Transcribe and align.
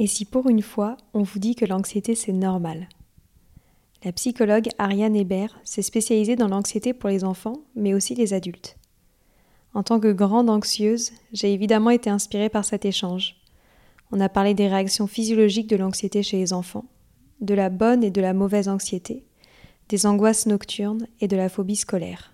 Et 0.00 0.06
si 0.06 0.24
pour 0.24 0.48
une 0.48 0.62
fois, 0.62 0.96
on 1.12 1.22
vous 1.22 1.38
dit 1.38 1.54
que 1.54 1.66
l'anxiété 1.66 2.14
c'est 2.14 2.32
normal? 2.32 2.88
La 4.02 4.12
psychologue 4.12 4.70
Ariane 4.78 5.14
Hébert 5.14 5.60
s'est 5.62 5.82
spécialisée 5.82 6.36
dans 6.36 6.48
l'anxiété 6.48 6.94
pour 6.94 7.10
les 7.10 7.22
enfants, 7.22 7.60
mais 7.76 7.92
aussi 7.92 8.14
les 8.14 8.32
adultes. 8.32 8.78
En 9.74 9.82
tant 9.82 10.00
que 10.00 10.10
grande 10.10 10.48
anxieuse, 10.48 11.12
j'ai 11.34 11.52
évidemment 11.52 11.90
été 11.90 12.08
inspirée 12.08 12.48
par 12.48 12.64
cet 12.64 12.86
échange. 12.86 13.36
On 14.10 14.20
a 14.20 14.30
parlé 14.30 14.54
des 14.54 14.68
réactions 14.68 15.06
physiologiques 15.06 15.68
de 15.68 15.76
l'anxiété 15.76 16.22
chez 16.22 16.38
les 16.38 16.54
enfants, 16.54 16.86
de 17.42 17.52
la 17.52 17.68
bonne 17.68 18.02
et 18.02 18.10
de 18.10 18.22
la 18.22 18.32
mauvaise 18.32 18.68
anxiété, 18.68 19.26
des 19.90 20.06
angoisses 20.06 20.46
nocturnes 20.46 21.08
et 21.20 21.28
de 21.28 21.36
la 21.36 21.50
phobie 21.50 21.76
scolaire. 21.76 22.32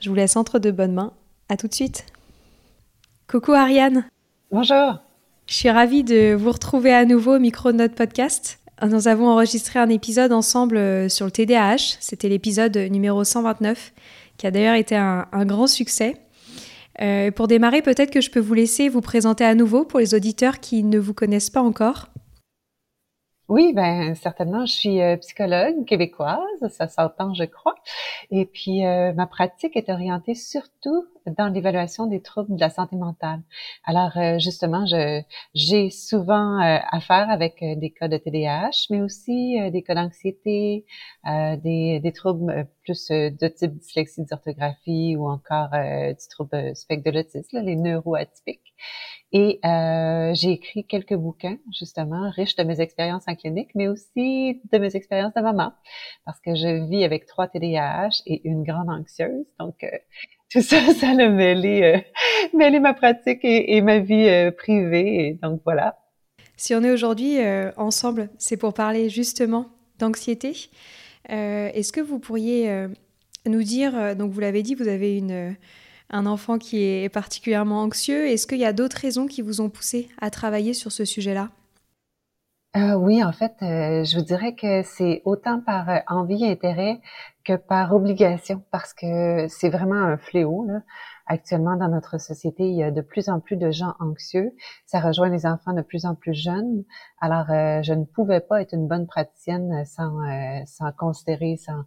Je 0.00 0.08
vous 0.08 0.16
laisse 0.16 0.34
entre 0.34 0.58
de 0.58 0.72
bonnes 0.72 0.94
mains. 0.94 1.12
À 1.48 1.56
tout 1.56 1.68
de 1.68 1.74
suite. 1.74 2.06
Coucou 3.28 3.52
Ariane. 3.52 4.04
Bonjour. 4.50 4.98
Je 5.52 5.58
suis 5.58 5.70
ravie 5.70 6.02
de 6.02 6.32
vous 6.32 6.50
retrouver 6.50 6.94
à 6.94 7.04
nouveau 7.04 7.36
au 7.36 7.38
micro 7.38 7.72
de 7.72 7.76
notre 7.76 7.94
podcast. 7.94 8.58
Nous 8.80 9.06
avons 9.06 9.28
enregistré 9.28 9.78
un 9.78 9.90
épisode 9.90 10.32
ensemble 10.32 10.78
euh, 10.78 11.10
sur 11.10 11.26
le 11.26 11.30
TDAH. 11.30 11.98
C'était 12.00 12.30
l'épisode 12.30 12.74
numéro 12.74 13.22
129, 13.22 13.92
qui 14.38 14.46
a 14.46 14.50
d'ailleurs 14.50 14.76
été 14.76 14.96
un, 14.96 15.26
grand 15.44 15.66
succès. 15.66 16.16
Euh, 17.02 17.30
pour 17.32 17.48
démarrer, 17.48 17.82
peut-être 17.82 18.10
que 18.10 18.22
je 18.22 18.30
peux 18.30 18.40
vous 18.40 18.54
laisser 18.54 18.88
vous 18.88 19.02
présenter 19.02 19.44
à 19.44 19.54
nouveau 19.54 19.84
pour 19.84 20.00
les 20.00 20.14
auditeurs 20.14 20.58
qui 20.58 20.84
ne 20.84 20.98
vous 20.98 21.12
connaissent 21.12 21.50
pas 21.50 21.60
encore. 21.60 22.06
Oui, 23.50 23.74
ben 23.74 24.14
certainement. 24.14 24.64
Je 24.64 24.72
suis 24.72 25.02
euh, 25.02 25.18
psychologue 25.18 25.84
québécoise, 25.84 26.38
ça 26.70 26.88
s'entend, 26.88 27.34
je 27.34 27.44
crois. 27.44 27.74
Et 28.30 28.46
puis 28.46 28.84
ma 28.84 29.26
pratique 29.26 29.76
est 29.76 29.90
orientée 29.90 30.34
surtout 30.34 31.04
dans 31.26 31.48
l'évaluation 31.48 32.06
des 32.06 32.20
troubles 32.20 32.54
de 32.54 32.60
la 32.60 32.70
santé 32.70 32.96
mentale. 32.96 33.40
Alors 33.84 34.16
euh, 34.16 34.38
justement, 34.38 34.84
j'ai 35.54 35.90
souvent 35.90 36.58
affaire 36.58 37.30
avec 37.30 37.58
des 37.60 37.90
cas 37.90 38.08
de 38.08 38.16
TDAH, 38.16 38.86
mais 38.90 39.00
aussi 39.02 39.58
des 39.70 39.82
cas 39.82 39.94
d'anxiété, 39.94 40.84
des, 41.24 42.00
des 42.00 42.12
troubles 42.12 42.66
plus 42.82 43.08
de 43.08 43.48
type 43.48 43.74
dyslexie, 43.78 44.24
d'orthographie 44.24 45.16
ou 45.16 45.28
encore 45.28 45.70
du 45.70 46.28
trouble 46.28 46.74
spectre 46.74 47.10
de 47.10 47.16
l'autisme, 47.16 47.60
les 47.60 47.76
neuroatypiques. 47.76 48.74
Et 49.32 49.60
euh, 49.64 50.34
j'ai 50.34 50.50
écrit 50.50 50.84
quelques 50.84 51.14
bouquins, 51.14 51.56
justement, 51.72 52.30
riches 52.30 52.54
de 52.56 52.64
mes 52.64 52.80
expériences 52.82 53.24
en 53.26 53.34
clinique, 53.34 53.70
mais 53.74 53.88
aussi 53.88 54.60
de 54.70 54.78
mes 54.78 54.94
expériences 54.94 55.32
de 55.32 55.40
maman, 55.40 55.72
parce 56.26 56.38
que 56.40 56.54
je 56.54 56.86
vis 56.86 57.02
avec 57.02 57.24
trois 57.24 57.48
TDAH 57.48 58.22
et 58.26 58.46
une 58.46 58.62
grande 58.62 58.90
anxieuse. 58.90 59.46
Donc, 59.58 59.84
euh, 59.84 59.88
tout 60.60 60.62
ça, 60.62 60.80
ça 60.94 61.10
a 61.10 61.28
mêlé, 61.28 62.04
euh, 62.54 62.80
ma 62.80 62.94
pratique 62.94 63.40
et, 63.42 63.80
ma 63.80 63.98
vie 63.98 64.28
euh, 64.28 64.50
privée. 64.50 65.38
Donc, 65.42 65.62
voilà. 65.64 65.98
Si 66.56 66.74
on 66.74 66.82
est 66.82 66.90
aujourd'hui 66.90 67.38
ensemble, 67.76 68.28
c'est 68.38 68.56
pour 68.56 68.72
parler 68.72 69.08
justement 69.08 69.70
d'anxiété. 69.98 70.70
Est-ce 71.28 71.92
que 71.92 72.00
vous 72.00 72.20
pourriez 72.20 72.70
nous 73.46 73.64
dire, 73.64 74.14
donc 74.14 74.30
vous 74.30 74.38
l'avez 74.38 74.62
dit, 74.62 74.76
vous 74.76 74.86
avez 74.86 75.20
un 76.10 76.26
enfant 76.26 76.58
qui 76.58 76.84
est 76.84 77.08
particulièrement 77.08 77.82
anxieux. 77.82 78.28
Est-ce 78.28 78.46
qu'il 78.46 78.58
y 78.58 78.64
a 78.64 78.72
d'autres 78.72 78.98
raisons 78.98 79.26
qui 79.26 79.42
vous 79.42 79.60
ont 79.60 79.70
poussé 79.70 80.08
à 80.20 80.30
travailler 80.30 80.74
sur 80.74 80.92
ce 80.92 81.04
sujet-là? 81.04 81.50
Euh, 82.74 82.94
oui, 82.94 83.22
en 83.22 83.32
fait, 83.32 83.52
euh, 83.60 84.02
je 84.02 84.16
vous 84.16 84.24
dirais 84.24 84.54
que 84.54 84.82
c'est 84.82 85.20
autant 85.26 85.60
par 85.60 85.90
euh, 85.90 85.98
envie 86.08 86.42
et 86.44 86.50
intérêt 86.50 87.02
que 87.44 87.54
par 87.54 87.94
obligation, 87.94 88.62
parce 88.70 88.94
que 88.94 89.46
c'est 89.48 89.68
vraiment 89.68 89.96
un 89.96 90.16
fléau. 90.16 90.64
Là. 90.66 90.80
Actuellement, 91.26 91.76
dans 91.76 91.88
notre 91.88 92.18
société, 92.18 92.64
il 92.68 92.74
y 92.74 92.82
a 92.82 92.90
de 92.90 93.02
plus 93.02 93.28
en 93.28 93.40
plus 93.40 93.56
de 93.56 93.70
gens 93.70 93.94
anxieux. 94.00 94.52
Ça 94.86 95.00
rejoint 95.00 95.28
les 95.28 95.44
enfants 95.44 95.74
de 95.74 95.82
plus 95.82 96.06
en 96.06 96.14
plus 96.14 96.34
jeunes. 96.34 96.84
Alors, 97.20 97.46
je 97.48 97.92
ne 97.92 98.04
pouvais 98.04 98.40
pas 98.40 98.60
être 98.60 98.74
une 98.74 98.88
bonne 98.88 99.06
praticienne 99.06 99.84
sans, 99.84 100.20
sans 100.66 100.92
considérer, 100.92 101.56
sans 101.56 101.84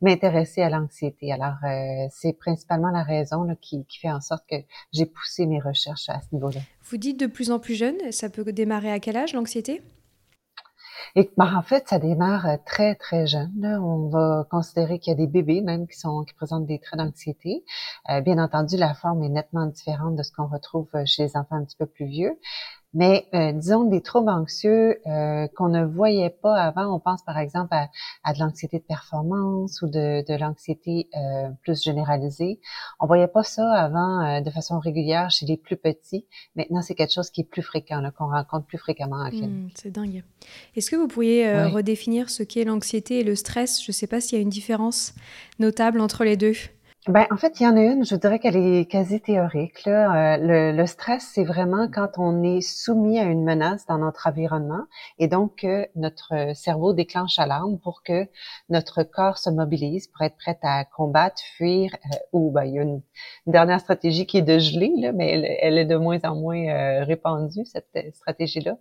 m'intéresser 0.00 0.62
à 0.62 0.70
l'anxiété. 0.70 1.32
Alors, 1.32 1.56
c'est 2.10 2.32
principalement 2.32 2.90
la 2.90 3.02
raison 3.02 3.44
là, 3.44 3.54
qui, 3.60 3.84
qui 3.84 3.98
fait 3.98 4.10
en 4.10 4.20
sorte 4.20 4.44
que 4.48 4.56
j'ai 4.92 5.06
poussé 5.06 5.46
mes 5.46 5.60
recherches 5.60 6.08
à 6.08 6.20
ce 6.20 6.34
niveau-là. 6.34 6.60
Vous 6.82 6.96
dites 6.96 7.20
de 7.20 7.26
plus 7.26 7.50
en 7.50 7.58
plus 7.58 7.74
jeune, 7.74 7.96
ça 8.10 8.30
peut 8.30 8.52
démarrer 8.52 8.90
à 8.90 9.00
quel 9.00 9.18
âge 9.18 9.34
l'anxiété? 9.34 9.82
Et 11.14 11.30
ben, 11.36 11.54
en 11.56 11.62
fait, 11.62 11.88
ça 11.88 11.98
démarre 11.98 12.46
euh, 12.46 12.56
très, 12.64 12.94
très 12.94 13.26
jeune. 13.26 13.64
On 13.82 14.08
va 14.08 14.46
considérer 14.50 14.98
qu'il 14.98 15.12
y 15.12 15.14
a 15.14 15.16
des 15.16 15.26
bébés 15.26 15.60
même 15.60 15.86
qui 15.86 15.98
sont 15.98 16.24
qui 16.24 16.34
présentent 16.34 16.66
des 16.66 16.78
traits 16.78 16.98
d'anxiété. 16.98 17.64
Euh, 18.10 18.20
bien 18.20 18.38
entendu, 18.38 18.76
la 18.76 18.94
forme 18.94 19.22
est 19.22 19.28
nettement 19.28 19.66
différente 19.66 20.16
de 20.16 20.22
ce 20.22 20.32
qu'on 20.32 20.46
retrouve 20.46 20.88
euh, 20.94 21.02
chez 21.06 21.24
les 21.24 21.36
enfants 21.36 21.56
un 21.56 21.64
petit 21.64 21.76
peu 21.76 21.86
plus 21.86 22.06
vieux. 22.06 22.38
Mais 22.94 23.26
euh, 23.34 23.52
disons 23.52 23.84
des 23.84 24.00
troubles 24.00 24.30
anxieux 24.30 24.98
euh, 25.06 25.46
qu'on 25.56 25.68
ne 25.68 25.84
voyait 25.84 26.30
pas 26.30 26.56
avant, 26.56 26.94
on 26.94 26.98
pense 26.98 27.22
par 27.22 27.38
exemple 27.38 27.74
à, 27.74 28.32
de 28.32 28.38
l'anxiété 28.38 28.78
de 28.78 28.84
performance 28.84 29.82
ou 29.82 29.88
de, 29.88 30.24
de 30.26 30.38
l'anxiété 30.38 31.08
euh, 31.14 31.50
plus 31.62 31.82
généralisée. 31.82 32.60
On 32.98 33.06
voyait 33.06 33.28
pas 33.28 33.42
ça 33.42 33.70
avant 33.70 34.40
de 34.40 34.50
façon 34.50 34.78
régulière 34.78 35.30
chez 35.30 35.44
les 35.44 35.58
plus 35.58 35.76
petits. 35.76 36.26
Maintenant, 36.56 36.80
c'est 36.80 36.94
quelque 36.94 37.12
chose 37.12 37.30
qui 37.30 37.42
est 37.42 37.48
plus 37.48 37.62
fréquent, 37.62 38.02
qu'on 38.16 38.30
rencontre 38.30 38.66
plus 38.66 38.78
fréquemment. 38.78 39.18
Mmh, 39.30 39.68
c'est 39.74 39.90
dingue. 39.90 40.24
Est-ce 40.74 40.90
que 40.90 40.96
vous 40.96 41.08
pourriez 41.08 41.64
redéfinir 41.66 42.30
ce 42.30 42.42
qu'est 42.42 42.64
l'anxiété 42.64 43.20
et 43.20 43.24
le 43.24 43.34
stress? 43.34 43.82
Je 43.82 43.90
ne 43.90 43.94
sais 43.94 44.06
pas 44.06 44.20
s'il 44.20 44.38
y 44.38 44.40
a 44.40 44.42
une 44.42 44.48
différence 44.48 45.14
notable 45.58 46.00
entre 46.00 46.24
les 46.24 46.36
deux. 46.36 46.54
Ben, 47.08 47.26
en 47.30 47.38
fait, 47.38 47.58
il 47.58 47.62
y 47.62 47.66
en 47.66 47.74
a 47.74 47.80
une, 47.80 48.04
je 48.04 48.14
dirais 48.16 48.38
qu'elle 48.38 48.56
est 48.56 48.84
quasi 48.84 49.18
théorique. 49.18 49.86
Là. 49.86 50.34
Euh, 50.34 50.72
le, 50.74 50.84
stress, 50.84 51.26
c'est 51.32 51.42
vraiment 51.42 51.88
quand 51.90 52.18
on 52.18 52.42
est 52.42 52.60
soumis 52.60 53.18
à 53.18 53.22
une 53.22 53.44
menace 53.44 53.86
dans 53.86 53.96
notre 53.96 54.26
environnement 54.26 54.82
et 55.18 55.26
donc 55.26 55.66
notre 55.96 56.52
cerveau 56.54 56.92
déclenche 56.92 57.38
l'alarme 57.38 57.78
pour 57.78 58.02
que 58.02 58.28
notre 58.68 59.04
corps 59.04 59.38
se 59.38 59.48
mobilise 59.48 60.06
pour 60.08 60.20
être 60.20 60.36
prêt 60.36 60.58
à 60.62 60.84
combattre, 60.84 61.40
fuir 61.56 61.94
euh, 61.94 62.16
ou 62.34 62.50
ben, 62.50 62.64
il 62.64 62.74
y 62.74 62.78
a 62.78 62.82
une, 62.82 63.00
dernière 63.46 63.80
stratégie 63.80 64.26
qui 64.26 64.36
est 64.36 64.42
de 64.42 64.58
geler, 64.58 64.92
là, 64.98 65.12
mais 65.12 65.58
elle, 65.62 65.78
est 65.78 65.86
de 65.86 65.96
moins 65.96 66.18
en 66.24 66.36
moins 66.36 66.62
euh, 66.68 67.04
répandue, 67.04 67.64
cette 67.64 67.88
stratégie-là. 68.12 68.76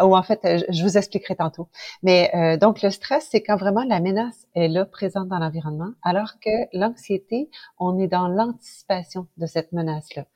Ou 0.00 0.16
en 0.16 0.22
fait, 0.22 0.40
je 0.68 0.82
vous 0.84 0.96
expliquerai 0.96 1.34
tantôt. 1.34 1.68
Mais 2.04 2.56
donc, 2.58 2.82
le 2.82 2.90
stress, 2.90 3.26
c'est 3.28 3.42
quand 3.42 3.56
vraiment 3.56 3.82
la 3.82 4.00
menace 4.00 4.46
est 4.54 4.68
là, 4.68 4.84
présente 4.84 5.26
dans 5.26 5.38
l'environnement, 5.38 5.90
alors 6.04 6.34
que 6.40 6.50
l'anxiété, 6.72 7.48
on 7.78 7.98
est 7.98 8.08
dans 8.08 8.28
l'anticipation 8.28 9.26
de 9.36 9.46
cette 9.46 9.72
menace-là. 9.72 10.26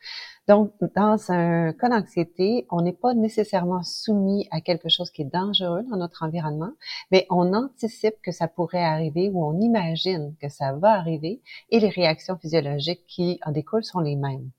Donc, 0.49 0.73
dans 0.97 1.31
un 1.31 1.73
cas 1.75 1.91
d'anxiété, 1.91 2.67
on 2.71 2.81
n'est 2.81 2.95
pas 2.95 3.13
nécessairement 3.13 3.83
soumis 3.83 4.49
à 4.51 4.63
quelque 4.63 4.89
chose 4.89 5.11
qui 5.11 5.23
est 5.23 5.33
dangereux 5.33 5.83
dans 5.91 5.99
notre 5.99 6.23
environnement, 6.23 6.73
mais 7.11 7.27
on 7.29 7.53
anticipe 7.53 8.15
que 8.23 8.33
ça 8.33 8.49
pourrait 8.49 8.83
arriver 8.83 9.31
ou 9.33 9.45
on 9.45 9.61
imagine 9.61 10.35
que 10.41 10.49
ça 10.49 10.73
va 10.73 10.93
arriver 10.93 11.43
et 11.71 11.81
les 11.81 11.91
réactions 11.91 12.39
physiologiques 12.39 13.05
qui 13.07 13.39
en 13.45 13.53
découlent 13.53 13.85
sont 13.85 14.01
les 14.01 14.17
mêmes. 14.17 14.51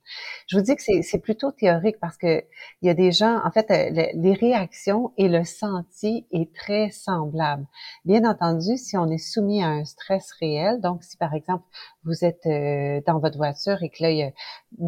Je 0.48 0.58
vous 0.58 0.64
dis 0.64 0.76
que 0.76 0.82
c'est 1.02 1.20
plutôt 1.20 1.52
théorique 1.52 2.00
parce 2.00 2.18
que 2.18 2.44
il 2.82 2.88
y 2.88 2.90
a 2.90 2.94
des 2.94 3.12
gens, 3.12 3.40
en 3.46 3.52
fait, 3.52 3.70
euh, 3.72 4.08
les 4.14 4.34
réactions 4.34 5.12
et 5.18 5.28
le 5.28 5.44
senti 5.44 6.26
est 6.32 6.54
très 6.54 6.90
semblable. 6.92 7.66
Bien 8.06 8.30
entendu, 8.30 8.78
si 8.78 8.98
on 8.98 9.10
est 9.10 9.18
soumis 9.18 9.64
à 9.64 9.68
un 9.68 9.86
stress 9.86 10.32
réel, 10.40 10.82
donc 10.82 11.04
si 11.04 11.18
par 11.18 11.34
exemple 11.34 11.66
vous 12.04 12.26
êtes 12.26 12.46
euh, 12.46 13.02
dans 13.06 13.20
votre 13.20 13.38
voiture 13.38 13.84
et 13.84 13.90
que 13.90 14.04
là, 14.04 14.32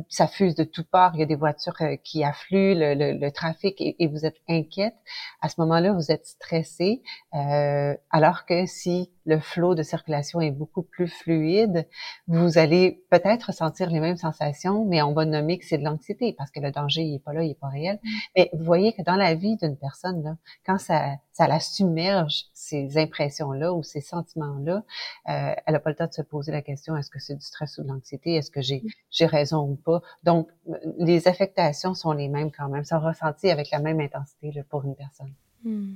ça 0.09 0.27
fuse 0.27 0.56
de 0.56 0.63
tout 0.63 0.83
part, 0.83 1.12
il 1.15 1.19
y 1.19 1.24
a 1.24 1.25
des 1.25 1.35
voitures 1.35 1.75
euh, 1.81 1.95
qui 2.03 2.24
affluent, 2.24 2.75
le, 2.75 3.29
trafic 3.29 3.75
et, 3.79 4.07
vous 4.07 4.25
êtes 4.25 4.38
inquiète, 4.50 4.95
à 5.41 5.50
ce 5.50 5.59
moment-là, 5.62 5.94
vous 5.94 6.12
êtes 6.12 6.25
stressé, 6.25 7.01
euh, 7.33 7.95
alors 8.09 8.45
que 8.45 8.65
si 8.65 9.12
le 9.25 9.39
flot 9.39 9.75
de 9.75 9.83
circulation 9.83 10.41
est 10.41 10.51
beaucoup 10.51 10.81
plus 10.81 11.07
fluide, 11.07 11.88
vous 12.27 12.57
allez 12.57 13.03
peut-être 13.09 13.53
sentir 13.53 13.89
les 13.89 14.00
mêmes 14.00 14.17
sensations, 14.17 14.85
mais 14.85 15.01
on 15.01 15.11
va 15.13 15.25
nommer 15.25 15.58
que 15.58 15.66
c'est 15.66 15.78
de 15.78 15.84
l'anxiété 15.84 16.34
parce 16.38 16.52
que 16.52 16.60
le 16.60 16.72
danger 16.72 17.02
il 17.02 17.16
est 17.16 17.19
pas 17.19 17.34
là, 17.34 17.44
il 17.44 17.52
est 17.52 17.60
pas 17.60 17.69
réel. 17.69 18.00
Mm. 18.04 18.10
Mais 18.36 18.50
vous 18.54 18.63
voyez 18.63 18.94
que 18.94 19.02
dans 19.02 19.16
la 19.16 19.36
vie 19.36 19.58
d'une 19.58 19.78
personne, 19.78 20.24
là, 20.24 20.38
quand 20.66 20.78
ça, 20.78 21.16
ça 21.34 21.48
la 21.48 21.60
submerge, 21.60 22.46
ces 22.54 22.98
impressions-là 22.98 23.74
ou 23.74 23.84
ces 23.84 24.02
sentiments-là. 24.02 24.84
Euh, 25.30 25.54
elle 25.66 25.74
n'a 25.74 25.80
pas 25.80 25.90
le 25.90 25.96
temps 25.96 26.08
de 26.08 26.13
se 26.13 26.22
poser 26.22 26.52
la 26.52 26.62
question, 26.62 26.96
est-ce 26.96 27.10
que 27.10 27.19
c'est 27.19 27.36
du 27.36 27.42
stress 27.42 27.78
ou 27.78 27.84
de 27.84 27.88
l'anxiété? 27.88 28.36
Est-ce 28.36 28.52
que 28.52 28.62
j'ai, 28.62 28.84
j'ai 29.10 29.25
raison 29.25 29.68
ou 29.68 29.75
pas? 29.75 30.02
Donc, 30.24 30.50
les 30.98 31.28
affectations 31.28 31.94
sont 31.94 32.12
les 32.12 32.28
mêmes 32.28 32.52
quand 32.52 32.69
même, 32.69 32.84
sont 32.84 33.00
ressenties 33.00 33.50
avec 33.50 33.72
la 33.72 33.80
même 33.80 34.00
intensité 34.00 34.52
là, 34.52 34.63
pour 34.69 34.84
une 34.84 34.96
personne. 34.96 35.34
Hmm. 35.63 35.96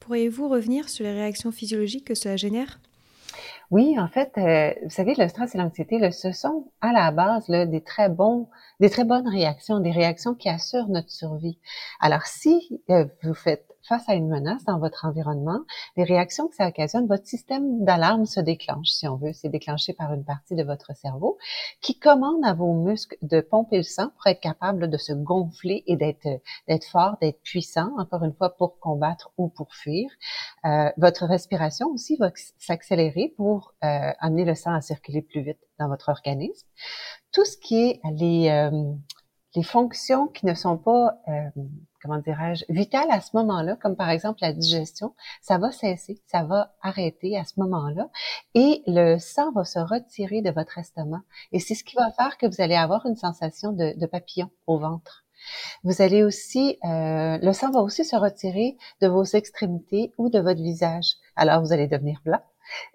Pourriez-vous 0.00 0.48
revenir 0.48 0.88
sur 0.88 1.04
les 1.04 1.12
réactions 1.12 1.52
physiologiques 1.52 2.06
que 2.06 2.14
cela 2.14 2.36
génère? 2.36 2.80
Oui, 3.72 3.98
en 3.98 4.06
fait, 4.06 4.32
euh, 4.36 4.74
vous 4.84 4.90
savez, 4.90 5.14
le 5.16 5.26
stress 5.28 5.54
et 5.54 5.58
l'anxiété, 5.58 6.10
ce 6.12 6.30
sont 6.30 6.70
à 6.82 6.92
la 6.92 7.10
base 7.10 7.48
là, 7.48 7.64
des 7.64 7.82
très 7.82 8.10
bons, 8.10 8.50
des 8.80 8.90
très 8.90 9.04
bonnes 9.04 9.26
réactions, 9.26 9.80
des 9.80 9.90
réactions 9.90 10.34
qui 10.34 10.50
assurent 10.50 10.88
notre 10.88 11.10
survie. 11.10 11.58
Alors, 11.98 12.26
si 12.26 12.82
euh, 12.90 13.06
vous 13.22 13.32
faites 13.32 13.66
face 13.88 14.08
à 14.08 14.14
une 14.14 14.28
menace 14.28 14.64
dans 14.64 14.78
votre 14.78 15.04
environnement, 15.04 15.60
les 15.96 16.04
réactions 16.04 16.48
que 16.48 16.54
ça 16.54 16.68
occasionne, 16.68 17.06
votre 17.06 17.26
système 17.26 17.84
d'alarme 17.84 18.26
se 18.26 18.40
déclenche, 18.40 18.88
si 18.88 19.08
on 19.08 19.16
veut. 19.16 19.32
C'est 19.32 19.48
déclenché 19.48 19.92
par 19.92 20.12
une 20.12 20.24
partie 20.24 20.54
de 20.54 20.62
votre 20.62 20.94
cerveau 20.96 21.38
qui 21.80 21.98
commande 21.98 22.44
à 22.44 22.54
vos 22.54 22.72
muscles 22.74 23.16
de 23.22 23.40
pomper 23.40 23.78
le 23.78 23.82
sang 23.82 24.08
pour 24.16 24.26
être 24.26 24.40
capable 24.40 24.88
de 24.88 24.96
se 24.96 25.12
gonfler 25.12 25.82
et 25.86 25.96
d'être 25.96 26.28
d'être 26.68 26.84
fort, 26.84 27.16
d'être 27.20 27.40
puissant, 27.42 27.90
encore 27.98 28.24
une 28.24 28.34
fois, 28.34 28.56
pour 28.56 28.78
combattre 28.78 29.32
ou 29.36 29.48
pour 29.48 29.74
fuir. 29.74 30.10
Euh, 30.64 30.90
votre 30.96 31.26
respiration 31.26 31.88
aussi 31.88 32.16
va 32.16 32.30
s'accélérer 32.58 33.34
pour 33.36 33.74
euh, 33.84 34.12
amener 34.18 34.44
le 34.44 34.54
sang 34.54 34.72
à 34.72 34.80
circuler 34.80 35.22
plus 35.22 35.42
vite 35.42 35.58
dans 35.78 35.88
votre 35.88 36.08
organisme. 36.08 36.66
Tout 37.32 37.44
ce 37.44 37.56
qui 37.56 37.76
est 37.76 38.00
les, 38.12 38.48
euh, 38.50 38.92
les 39.54 39.62
fonctions 39.62 40.28
qui 40.28 40.46
ne 40.46 40.54
sont 40.54 40.78
pas, 40.78 41.18
euh, 41.28 41.60
comment 42.02 42.18
dirais-je, 42.18 42.64
vitales 42.68 43.10
à 43.10 43.20
ce 43.20 43.36
moment-là, 43.36 43.76
comme 43.76 43.96
par 43.96 44.10
exemple 44.10 44.40
la 44.42 44.52
digestion, 44.52 45.14
ça 45.40 45.58
va 45.58 45.70
cesser, 45.70 46.20
ça 46.26 46.42
va 46.42 46.74
arrêter 46.82 47.38
à 47.38 47.44
ce 47.44 47.60
moment-là, 47.60 48.08
et 48.54 48.82
le 48.86 49.18
sang 49.18 49.52
va 49.52 49.64
se 49.64 49.78
retirer 49.78 50.42
de 50.42 50.50
votre 50.50 50.78
estomac. 50.78 51.22
Et 51.52 51.60
c'est 51.60 51.74
ce 51.74 51.84
qui 51.84 51.96
va 51.96 52.10
faire 52.12 52.36
que 52.38 52.46
vous 52.46 52.60
allez 52.60 52.76
avoir 52.76 53.06
une 53.06 53.16
sensation 53.16 53.72
de, 53.72 53.98
de 53.98 54.06
papillon 54.06 54.50
au 54.66 54.78
ventre. 54.78 55.24
Vous 55.82 56.02
allez 56.02 56.22
aussi, 56.22 56.78
euh, 56.84 57.38
le 57.42 57.52
sang 57.52 57.70
va 57.70 57.80
aussi 57.80 58.04
se 58.04 58.16
retirer 58.16 58.76
de 59.00 59.08
vos 59.08 59.24
extrémités 59.24 60.12
ou 60.18 60.28
de 60.28 60.38
votre 60.38 60.62
visage. 60.62 61.16
Alors 61.36 61.62
vous 61.62 61.72
allez 61.72 61.88
devenir 61.88 62.20
blanc 62.24 62.40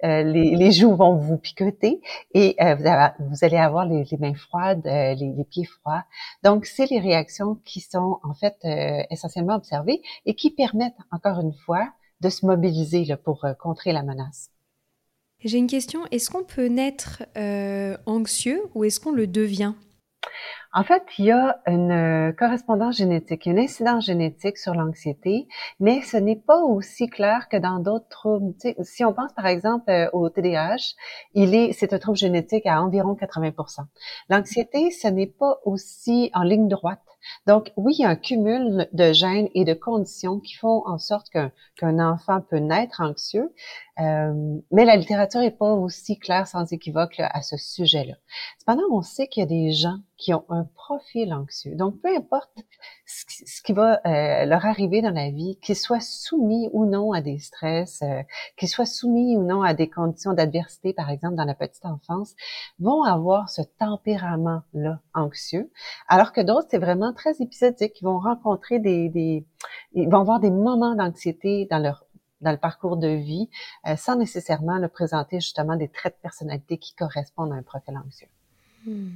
euh, 0.04 0.24
les, 0.24 0.72
joues 0.72 0.96
vont 0.96 1.16
vous 1.16 1.38
picoter 1.38 2.02
et 2.34 2.56
euh, 2.62 2.76
vous, 3.20 3.38
allez 3.42 3.58
avoir 3.58 3.86
les, 3.86 4.06
mains 4.20 4.36
froides, 4.36 4.86
euh, 4.86 5.14
les, 5.16 5.44
pieds 5.46 5.66
froids. 5.66 6.04
Donc, 6.44 6.66
c'est 6.66 6.86
les 6.90 7.00
réactions 7.00 7.56
qui 7.66 7.82
sont 7.82 8.20
en 8.24 8.34
fait 8.34 8.58
essentiellement 9.10 9.56
observées 9.56 10.02
et 10.26 10.36
qui 10.36 10.52
permettent, 10.52 10.98
encore 11.12 11.40
une 11.40 11.54
fois, 11.54 11.90
de 12.22 12.30
se 12.30 12.46
mobiliser 12.46 13.06
pour 13.24 13.46
contrer 13.60 13.92
la 13.92 14.04
menace. 14.04 14.50
J'ai 15.44 15.60
une 15.60 15.68
question. 15.68 16.02
Est-ce 16.12 16.30
qu'on 16.30 16.44
peut 16.44 16.68
naître 16.68 17.24
anxieux 18.06 18.64
ou 18.74 18.84
est-ce 18.84 19.00
qu'on 19.00 19.12
le 19.12 19.28
devient? 19.28 19.74
En 20.74 20.84
fait, 20.84 21.04
il 21.18 21.26
y 21.26 21.32
a 21.32 21.60
une 21.66 21.92
euh, 21.92 22.32
correspondance 22.34 22.98
génétique, 22.98 23.46
une 23.46 23.58
incidence 23.58 24.06
génétique 24.06 24.58
sur 24.58 24.74
l'anxiété, 24.74 25.48
mais 25.80 26.02
ce 26.02 26.18
n'est 26.18 26.36
pas 26.36 26.62
aussi 26.62 27.08
clair 27.08 27.48
que 27.50 27.58
dans 27.58 27.80
d'autres 27.80 28.10
troubles. 28.10 28.54
si 28.82 29.04
on 29.06 29.14
pense 29.14 29.34
par 29.34 29.48
exemple 29.48 29.90
euh, 29.90 30.10
au 30.14 30.30
TDAH, 30.30 30.96
il 31.34 31.56
est, 31.56 31.74
c'est 31.74 31.94
un 31.94 32.00
trouble 32.00 32.18
génétique 32.18 32.66
à 32.66 32.82
environ 32.82 33.16
80 33.16 33.54
L'anxiété, 34.30 34.92
ce 34.92 35.08
n'est 35.08 35.26
pas 35.28 35.60
aussi 35.66 36.30
en 36.34 36.44
ligne 36.44 36.68
droite. 36.68 37.00
Donc, 37.46 37.72
oui, 37.76 37.96
il 37.98 38.02
y 38.04 38.06
a 38.06 38.10
un 38.10 38.16
cumul 38.16 38.88
de 38.94 39.12
gènes 39.14 39.50
et 39.54 39.66
de 39.66 39.74
conditions 39.74 40.40
qui 40.40 40.54
font 40.56 40.84
en 40.86 40.98
sorte 40.98 41.30
qu'un 41.30 42.00
enfant 42.00 42.42
peut 42.42 42.60
naître 42.60 43.02
anxieux, 43.02 43.52
euh, 44.00 44.60
mais 44.72 44.86
la 44.86 44.96
littérature 44.96 45.42
n'est 45.42 45.52
pas 45.52 45.74
aussi 45.74 46.20
claire 46.20 46.48
sans 46.48 46.72
équivoque 46.72 47.20
à 47.20 47.42
ce 47.42 47.58
sujet-là. 47.58 48.16
Cependant, 48.60 48.84
on 48.92 49.02
sait 49.02 49.28
qu'il 49.28 49.42
y 49.42 49.44
a 49.44 49.48
des 49.48 49.72
gens 49.72 49.98
qui 50.18 50.34
ont 50.34 50.46
un 50.50 50.66
profil 50.76 51.34
anxieux. 51.34 51.76
Donc, 51.76 52.02
peu 52.02 52.16
importe 52.16 52.52
ce 53.06 53.62
qui 53.62 53.74
va 53.74 54.02
euh, 54.06 54.46
leur 54.46 54.66
arriver 54.66 55.02
dans 55.02 55.12
la 55.12 55.30
vie, 55.30 55.58
qu'ils 55.62 55.76
soient 55.76 56.00
soumis 56.00 56.70
ou 56.74 56.86
non 56.86 57.14
à 57.14 57.22
des 57.22 57.38
stress, 57.38 58.02
euh, 58.02 58.22
qu'ils 58.58 58.68
soient 58.68 58.86
soumis 58.86 59.38
ou 59.38 59.44
non 59.44 59.62
à 59.62 59.74
des 59.74 59.90
conditions 59.90 60.34
d'adversité, 60.34 60.94
par 60.94 61.10
exemple 61.10 61.36
dans 61.36 61.46
la 61.46 61.56
petite 61.56 61.86
enfance, 61.86 62.36
vont 62.80 63.04
avoir 63.04 63.50
ce 63.50 63.62
tempérament-là 63.80 65.00
anxieux, 65.14 65.72
alors 66.08 66.34
que 66.34 66.42
d'autres, 66.42 66.68
c'est 66.70 66.78
vraiment 66.78 67.14
très 67.14 67.40
épisodique. 67.40 68.02
Ils 68.02 68.06
vont 68.06 68.20
rencontrer 68.20 68.80
des, 68.80 69.10
des 69.10 69.46
ils 69.94 70.10
vont 70.10 70.20
avoir 70.20 70.40
des 70.40 70.52
moments 70.52 70.96
d'anxiété 70.96 71.68
dans 71.70 71.80
leur 71.80 72.04
dans 72.42 72.52
le 72.52 72.58
parcours 72.58 72.98
de 72.98 73.08
vie, 73.08 73.50
euh, 73.88 73.96
sans 73.96 74.16
nécessairement 74.16 74.78
le 74.78 74.88
présenter 74.88 75.40
justement 75.40 75.76
des 75.76 75.88
traits 75.88 76.16
de 76.16 76.22
personnalité 76.22 76.78
qui 76.78 76.94
correspondent 76.96 77.52
à 77.52 77.56
un 77.56 77.64
profil 77.64 77.98
anxieux. 77.98 78.28
Hmm. 78.86 79.10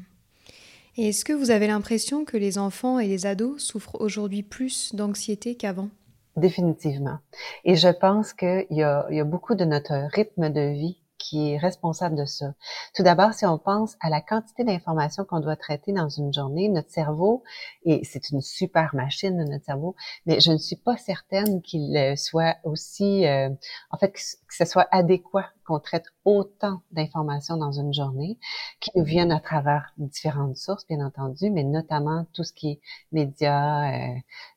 Et 0.97 1.09
est-ce 1.09 1.23
que 1.23 1.33
vous 1.33 1.51
avez 1.51 1.67
l'impression 1.67 2.25
que 2.25 2.37
les 2.37 2.57
enfants 2.57 2.99
et 2.99 3.07
les 3.07 3.25
ados 3.25 3.63
souffrent 3.63 4.01
aujourd'hui 4.01 4.43
plus 4.43 4.93
d'anxiété 4.93 5.55
qu'avant? 5.55 5.89
Définitivement. 6.35 7.19
Et 7.65 7.75
je 7.75 7.89
pense 7.89 8.33
qu'il 8.33 8.67
y 8.71 8.83
a, 8.83 9.05
il 9.09 9.17
y 9.17 9.19
a 9.19 9.25
beaucoup 9.25 9.55
de 9.55 9.65
notre 9.65 9.93
rythme 10.13 10.49
de 10.49 10.73
vie 10.73 11.00
qui 11.21 11.51
est 11.51 11.57
responsable 11.57 12.15
de 12.15 12.25
ça. 12.25 12.53
Tout 12.95 13.03
d'abord, 13.03 13.33
si 13.33 13.45
on 13.45 13.57
pense 13.57 13.95
à 14.01 14.09
la 14.09 14.21
quantité 14.21 14.63
d'informations 14.63 15.23
qu'on 15.23 15.39
doit 15.39 15.55
traiter 15.55 15.93
dans 15.93 16.09
une 16.09 16.33
journée, 16.33 16.67
notre 16.69 16.89
cerveau, 16.89 17.43
et 17.85 18.03
c'est 18.03 18.31
une 18.31 18.41
super 18.41 18.95
machine, 18.95 19.37
notre 19.37 19.63
cerveau, 19.63 19.95
mais 20.25 20.39
je 20.39 20.51
ne 20.51 20.57
suis 20.57 20.75
pas 20.75 20.97
certaine 20.97 21.61
qu'il 21.61 21.95
euh, 21.95 22.15
soit 22.15 22.57
aussi, 22.63 23.25
euh, 23.27 23.49
en 23.91 23.97
fait, 23.97 24.11
que, 24.11 24.19
ce 24.49 24.65
soit 24.65 24.87
adéquat 24.91 25.49
qu'on 25.71 25.79
traite 25.79 26.07
autant 26.25 26.81
d'informations 26.91 27.55
dans 27.55 27.71
une 27.71 27.93
journée 27.93 28.37
qui 28.81 28.91
nous 28.95 29.05
viennent 29.05 29.31
à 29.31 29.39
travers 29.39 29.93
différentes 29.97 30.57
sources, 30.57 30.85
bien 30.85 31.05
entendu, 31.05 31.49
mais 31.49 31.63
notamment 31.63 32.25
tout 32.33 32.43
ce 32.43 32.51
qui 32.51 32.71
est 32.71 32.79
médias, 33.13 33.93
euh, 33.93 34.15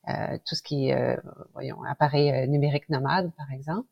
euh 0.08 0.38
tout 0.44 0.56
ce 0.56 0.62
qui 0.62 0.88
est, 0.88 0.96
euh, 0.96 1.16
voyons, 1.52 1.82
appareil 1.84 2.32
euh, 2.32 2.46
numérique 2.46 2.88
nomade, 2.88 3.30
par 3.36 3.52
exemple. 3.52 3.86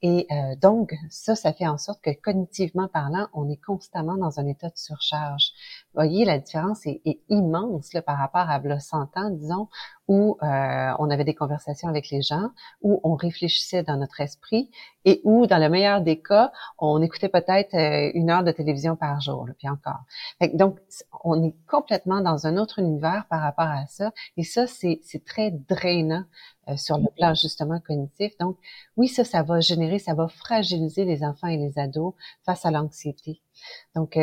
Et 0.00 0.26
donc, 0.60 0.94
ça, 1.10 1.36
ça 1.36 1.52
fait 1.52 1.68
en 1.68 1.78
sorte 1.78 2.00
que 2.02 2.10
cognitivement 2.10 2.88
parlant, 2.88 3.28
on 3.34 3.48
est 3.48 3.62
constamment 3.62 4.16
dans 4.16 4.40
un 4.40 4.46
état 4.46 4.68
de 4.68 4.76
surcharge. 4.76 5.52
Voyez, 5.94 6.24
la 6.24 6.38
différence 6.38 6.86
est, 6.86 7.00
est 7.04 7.20
immense 7.28 7.92
là, 7.92 8.02
par 8.02 8.18
rapport 8.18 8.48
à 8.48 8.58
le 8.58 8.78
100 8.78 9.16
ans, 9.16 9.30
disons, 9.30 9.68
où 10.08 10.36
euh, 10.42 10.92
on 10.98 11.10
avait 11.10 11.24
des 11.24 11.34
conversations 11.34 11.88
avec 11.88 12.10
les 12.10 12.22
gens, 12.22 12.50
où 12.80 13.00
on 13.04 13.14
réfléchissait 13.14 13.82
dans 13.82 13.96
notre 13.96 14.20
esprit 14.20 14.70
et 15.04 15.20
où, 15.24 15.46
dans 15.46 15.58
le 15.58 15.68
meilleur 15.68 16.00
des 16.00 16.20
cas, 16.20 16.52
on 16.78 17.00
écoutait 17.02 17.28
peut-être 17.28 17.74
euh, 17.74 18.10
une 18.14 18.30
heure 18.30 18.44
de 18.44 18.52
télévision 18.52 18.96
par 18.96 19.20
jour, 19.20 19.46
puis 19.58 19.68
encore. 19.68 20.00
donc, 20.54 20.78
on 21.24 21.42
est 21.44 21.54
complètement 21.66 22.20
dans 22.20 22.46
un 22.46 22.56
autre 22.56 22.78
univers 22.78 23.24
par 23.28 23.40
rapport 23.40 23.68
à 23.68 23.86
ça, 23.86 24.12
et 24.36 24.44
ça, 24.44 24.66
c'est 24.66 25.00
très 25.24 25.50
drainant 25.50 26.24
euh, 26.68 26.76
sur 26.76 26.98
le 26.98 27.08
plan 27.16 27.34
justement 27.34 27.80
cognitif. 27.80 28.36
Donc, 28.38 28.56
oui, 28.96 29.08
ça, 29.08 29.24
ça 29.24 29.42
va 29.42 29.60
générer, 29.60 29.98
ça 29.98 30.14
va 30.14 30.28
fragiliser 30.28 31.04
les 31.04 31.24
enfants 31.24 31.48
et 31.48 31.56
les 31.56 31.78
ados 31.78 32.14
face 32.44 32.64
à 32.64 32.70
l'anxiété. 32.70 33.40
Donc, 33.94 34.16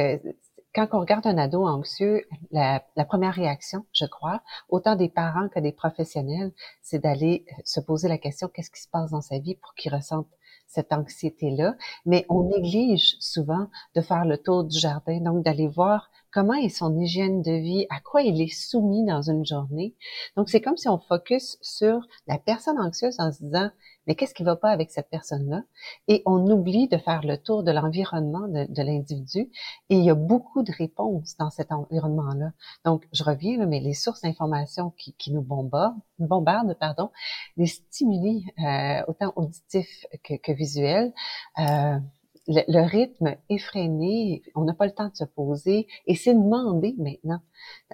quand 0.74 0.88
on 0.92 1.00
regarde 1.00 1.26
un 1.26 1.38
ado 1.38 1.66
anxieux, 1.68 2.26
la, 2.52 2.82
première 3.08 3.34
réaction, 3.34 3.86
je 3.92 4.06
crois, 4.06 4.42
autant 4.70 4.96
des 4.96 5.10
parents 5.10 5.50
que 5.50 5.60
des 5.60 5.72
professionnels, 5.72 6.52
c'est 6.82 7.00
d'aller 7.00 7.46
euh, 7.52 7.62
se 7.66 7.80
poser 7.80 8.08
la 8.08 8.18
question 8.18 8.48
qu'est-ce 8.48 8.70
qui 8.70 8.82
se 8.82 8.88
passe 8.88 9.12
dans 9.12 9.22
sa 9.22 9.40
vie 9.40 9.56
pour 9.56 9.74
qu'il 9.74 9.94
ressente 9.94 10.28
cette 10.68 10.94
anxiété-là? 10.94 11.76
Mais 12.06 12.26
on 12.30 12.44
néglige 12.44 13.16
souvent 13.20 13.68
de 13.96 14.02
faire 14.02 14.26
le 14.26 14.38
tour 14.38 14.64
du 14.64 14.78
jardin, 14.78 15.20
donc 15.22 15.44
d'aller 15.44 15.68
voir 15.68 16.10
comment 16.32 16.54
est 16.54 16.70
son 16.70 16.98
hygiène 17.00 17.42
de 17.42 17.52
vie, 17.52 17.86
à 17.90 18.00
quoi 18.00 18.22
il 18.22 18.42
est 18.42 18.54
soumis 18.54 19.06
dans 19.06 19.22
une 19.22 19.46
journée. 19.46 19.96
Donc 20.36 20.50
c'est 20.50 20.62
comme 20.62 20.78
si 20.78 20.88
on 20.88 21.00
focus 21.00 21.58
sur 21.62 22.00
la 22.28 22.38
personne 22.38 22.80
anxieuse 22.80 23.20
en 23.20 23.32
se 23.32 23.44
disant 23.44 23.72
mais 24.10 24.16
qu'est-ce 24.16 24.34
qui 24.34 24.44
va 24.44 24.56
pas 24.56 24.72
avec 24.72 24.90
cette 24.90 25.12
personne-là? 25.12 25.62
Et 26.08 26.24
on 26.26 26.44
oublie 26.50 26.88
de 26.88 26.98
faire 26.98 27.22
le 27.24 27.38
tour 27.38 27.62
de 27.62 27.72
l'environnement 27.72 28.48
de, 28.48 28.82
l'individu. 28.82 29.52
Et 29.90 29.98
il 29.98 30.04
y 30.04 30.10
a 30.10 30.16
beaucoup 30.16 30.64
de 30.64 30.72
réponses 30.72 31.38
dans 31.38 31.52
cet 31.52 31.72
environnement-là. 31.72 32.54
Donc, 32.86 33.08
je 33.14 33.24
reviens, 33.24 33.64
mais 33.68 33.80
les 33.80 33.94
sources 33.94 34.22
d'information 34.22 34.96
qui, 34.98 35.32
nous 35.32 35.44
bombardent, 35.44 36.00
bombardent, 36.18 36.76
pardon, 36.80 37.12
les 37.56 37.68
stimuli, 37.68 38.48
euh, 38.58 39.04
autant 39.08 39.32
auditifs 39.36 40.08
que, 40.24 40.54
visuels, 40.54 41.14
euh, 41.60 42.00
le, 42.50 42.82
rythme 42.82 43.36
effréné, 43.50 44.41
on 44.56 44.63
n'a 44.63 44.74
pas 44.74 44.86
le 44.86 44.91
temps 44.91 45.10
de 45.10 45.15
se 45.15 45.24
poser 45.24 45.88
et 46.08 46.15
c'est 46.15 46.34
demandé 46.34 46.96
maintenant. 46.98 47.41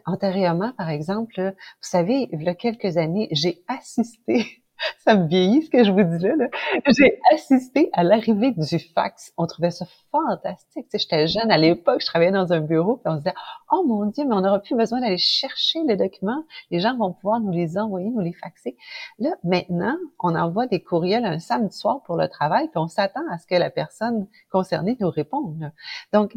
Antérieurement, 0.06 0.72
par 0.78 0.90
exemple, 0.90 1.54
vous 1.56 1.90
savez, 1.90 2.30
il 2.32 2.42
y 2.42 2.48
a 2.48 2.56
quelques 2.56 2.98
années, 2.98 3.28
j'ai 3.32 3.64
assisté 3.68 4.64
ça 5.06 5.16
me 5.16 5.28
vieillit 5.28 5.64
ce 5.64 5.70
que 5.70 5.84
je 5.84 5.92
vous 5.92 6.04
dis 6.04 6.24
là. 6.24 6.36
là. 6.36 6.48
J'ai 6.88 7.20
assisté 7.34 7.90
à 7.94 8.04
l'arrivée 8.04 8.52
du 8.52 8.80
fax. 8.80 9.34
On 9.38 9.48
trouvait 9.48 9.72
ça 9.72 9.86
fantastique. 10.12 10.88
Tu 10.90 10.98
sais, 10.98 11.00
j'étais 11.00 11.28
jeune 11.28 11.52
à 11.52 11.58
l'époque, 11.58 12.02
je 12.02 12.06
travaillais 12.06 12.32
dans 12.32 12.54
un 12.54 12.62
bureau, 12.62 12.98
puis 12.98 13.12
on 13.12 13.16
se 13.16 13.24
disait 13.24 13.36
Oh 13.72 13.84
mon 13.86 14.06
Dieu, 14.06 14.26
mais 14.26 14.36
on 14.36 14.42
n'aura 14.42 14.60
plus 14.60 14.76
besoin 14.76 15.02
d'aller 15.02 15.18
chercher 15.18 15.80
les 15.86 15.96
documents. 15.96 16.44
Les 16.72 16.80
gens 16.80 16.96
vont 16.98 17.14
pouvoir 17.14 17.40
nous 17.40 17.52
les 17.52 17.78
envoyer, 17.78 18.10
nous 18.10 18.22
les 18.22 18.34
faxer. 18.34 18.78
Là, 19.20 19.32
maintenant, 19.44 19.96
on 20.20 20.36
envoie 20.36 20.68
des 20.68 20.82
courriels 20.82 21.26
un 21.26 21.40
samedi 21.40 21.76
soir 21.76 22.02
pour 22.04 22.16
le 22.16 22.28
travail, 22.28 22.68
puis 22.68 22.78
on 22.78 22.88
s'attend 22.88 23.24
à 23.32 23.38
ce 23.38 23.48
que 23.48 23.56
la 23.56 23.70
personne 23.70 24.28
concernée 24.52 24.98
nous 25.00 25.10
réponde. 25.10 25.72
Donc, 26.14 26.36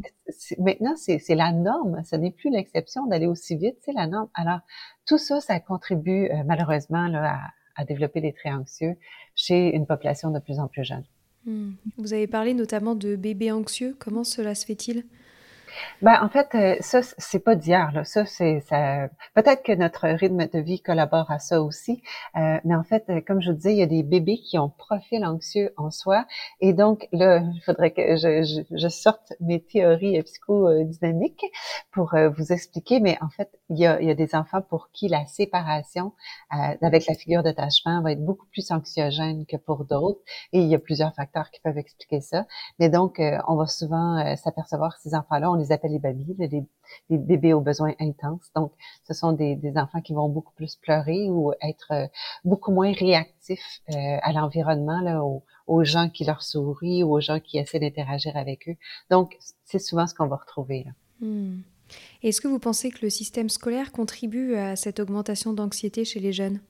maintenant, 0.58 0.94
c'est 0.96 1.34
la 1.34 1.52
norme. 1.52 2.02
Ce 2.04 2.16
n'est 2.16 2.30
plus 2.30 2.50
l'exception 2.50 3.06
d'aller 3.06 3.26
aussi 3.26 3.56
vite, 3.56 3.76
c'est 3.82 3.92
la 3.92 4.06
norme. 4.06 4.28
Alors, 4.34 4.60
tout 5.06 5.18
ça, 5.18 5.40
ça 5.40 5.58
contribue 5.60 6.30
euh, 6.30 6.42
malheureusement 6.44 7.08
là, 7.08 7.32
à 7.32 7.38
à 7.78 7.84
développer 7.84 8.20
des 8.20 8.34
traits 8.34 8.52
anxieux 8.52 8.96
chez 9.34 9.74
une 9.74 9.86
population 9.86 10.30
de 10.30 10.40
plus 10.40 10.58
en 10.58 10.68
plus 10.68 10.84
jeune. 10.84 11.04
Hmm. 11.46 11.72
Vous 11.96 12.12
avez 12.12 12.26
parlé 12.26 12.52
notamment 12.52 12.94
de 12.94 13.16
bébés 13.16 13.52
anxieux. 13.52 13.96
Comment 13.98 14.24
cela 14.24 14.54
se 14.54 14.66
fait-il? 14.66 15.04
Ben, 16.02 16.18
en 16.22 16.28
fait, 16.28 16.54
euh, 16.54 16.76
ça, 16.80 17.00
c'est 17.02 17.38
pas 17.40 17.54
d'hier. 17.54 17.90
Là. 17.92 18.04
Ça, 18.04 18.24
c'est 18.26 18.60
ça. 18.60 19.08
Peut-être 19.34 19.62
que 19.62 19.72
notre 19.72 20.08
rythme 20.08 20.46
de 20.46 20.58
vie 20.58 20.80
collabore 20.80 21.30
à 21.30 21.38
ça 21.38 21.62
aussi, 21.62 22.02
euh, 22.36 22.58
mais 22.64 22.74
en 22.74 22.84
fait, 22.84 23.04
euh, 23.08 23.20
comme 23.20 23.40
je 23.40 23.50
vous 23.50 23.56
disais, 23.56 23.72
il 23.72 23.78
y 23.78 23.82
a 23.82 23.86
des 23.86 24.02
bébés 24.02 24.38
qui 24.38 24.58
ont 24.58 24.68
profil 24.68 25.24
anxieux 25.24 25.72
en 25.76 25.90
soi, 25.90 26.26
et 26.60 26.72
donc 26.72 27.08
là, 27.12 27.42
il 27.54 27.60
faudrait 27.64 27.90
que 27.90 28.16
je, 28.16 28.42
je, 28.42 28.76
je 28.76 28.88
sorte 28.88 29.32
mes 29.40 29.60
théories 29.60 30.22
psychodynamiques 30.22 31.44
pour 31.92 32.14
vous 32.36 32.52
expliquer. 32.52 33.00
Mais 33.00 33.18
en 33.20 33.28
fait, 33.28 33.50
il 33.70 33.78
y, 33.78 33.86
a, 33.86 34.00
il 34.00 34.08
y 34.08 34.10
a 34.10 34.14
des 34.14 34.34
enfants 34.34 34.62
pour 34.62 34.90
qui 34.92 35.08
la 35.08 35.26
séparation 35.26 36.12
avec 36.50 37.06
la 37.06 37.14
figure 37.14 37.42
d'attachement 37.42 38.02
va 38.02 38.12
être 38.12 38.24
beaucoup 38.24 38.46
plus 38.46 38.70
anxiogène 38.70 39.46
que 39.46 39.56
pour 39.56 39.84
d'autres, 39.84 40.20
et 40.52 40.60
il 40.60 40.68
y 40.68 40.74
a 40.74 40.78
plusieurs 40.78 41.14
facteurs 41.14 41.50
qui 41.50 41.60
peuvent 41.60 41.78
expliquer 41.78 42.20
ça. 42.20 42.46
Mais 42.78 42.88
donc, 42.88 43.20
on 43.48 43.56
va 43.56 43.66
souvent 43.66 44.36
s'apercevoir 44.36 44.96
ces 44.98 45.14
enfants-là, 45.14 45.50
les 45.68 45.98
babies, 45.98 46.36
les, 46.38 47.18
bébés 47.18 47.52
aux 47.52 47.60
besoins 47.60 47.94
intenses. 48.00 48.50
Donc, 48.54 48.72
ce 49.06 49.14
sont 49.14 49.32
des, 49.32 49.58
enfants 49.76 50.00
qui 50.00 50.14
vont 50.14 50.28
beaucoup 50.28 50.52
plus 50.54 50.76
pleurer 50.76 51.28
ou 51.28 51.52
être 51.62 51.92
euh, 51.92 52.06
beaucoup 52.44 52.72
moins 52.72 52.92
réactifs 52.92 53.80
euh, 53.90 54.18
à 54.22 54.32
l'environnement, 54.32 55.00
aux, 55.24 55.42
aux, 55.66 55.84
gens 55.84 56.08
qui 56.08 56.24
leur 56.24 56.42
sourient 56.42 57.02
ou 57.02 57.12
aux 57.14 57.20
gens 57.20 57.40
qui 57.40 57.58
essaient 57.58 57.80
d'interagir 57.80 58.36
avec 58.36 58.68
eux. 58.68 58.76
Donc, 59.10 59.36
c'est 59.64 59.78
souvent 59.78 60.06
ce 60.06 60.14
qu'on 60.14 60.26
va 60.26 60.36
retrouver. 60.36 60.86
Hmm. 61.20 61.60
Est-ce 62.22 62.40
que 62.40 62.48
vous 62.48 62.58
pensez 62.58 62.90
que 62.90 62.98
le 63.02 63.10
système 63.10 63.48
scolaire 63.48 63.92
contribue 63.92 64.56
à 64.56 64.76
cette 64.76 65.00
augmentation 65.00 65.52
d'anxiété 65.52 66.04
chez 66.04 66.20
les 66.20 66.32
jeunes? 66.32 66.60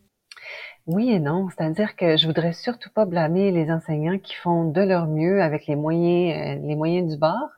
Oui 0.88 1.10
et 1.10 1.20
non, 1.20 1.48
c'est-à-dire 1.50 1.96
que 1.96 2.16
je 2.16 2.26
voudrais 2.26 2.54
surtout 2.54 2.88
pas 2.88 3.04
blâmer 3.04 3.50
les 3.50 3.70
enseignants 3.70 4.18
qui 4.18 4.34
font 4.34 4.64
de 4.70 4.80
leur 4.80 5.06
mieux 5.06 5.42
avec 5.42 5.66
les 5.66 5.76
moyens, 5.76 6.60
euh, 6.62 6.66
les 6.66 6.76
moyens 6.76 7.10
du 7.12 7.18
bord. 7.18 7.50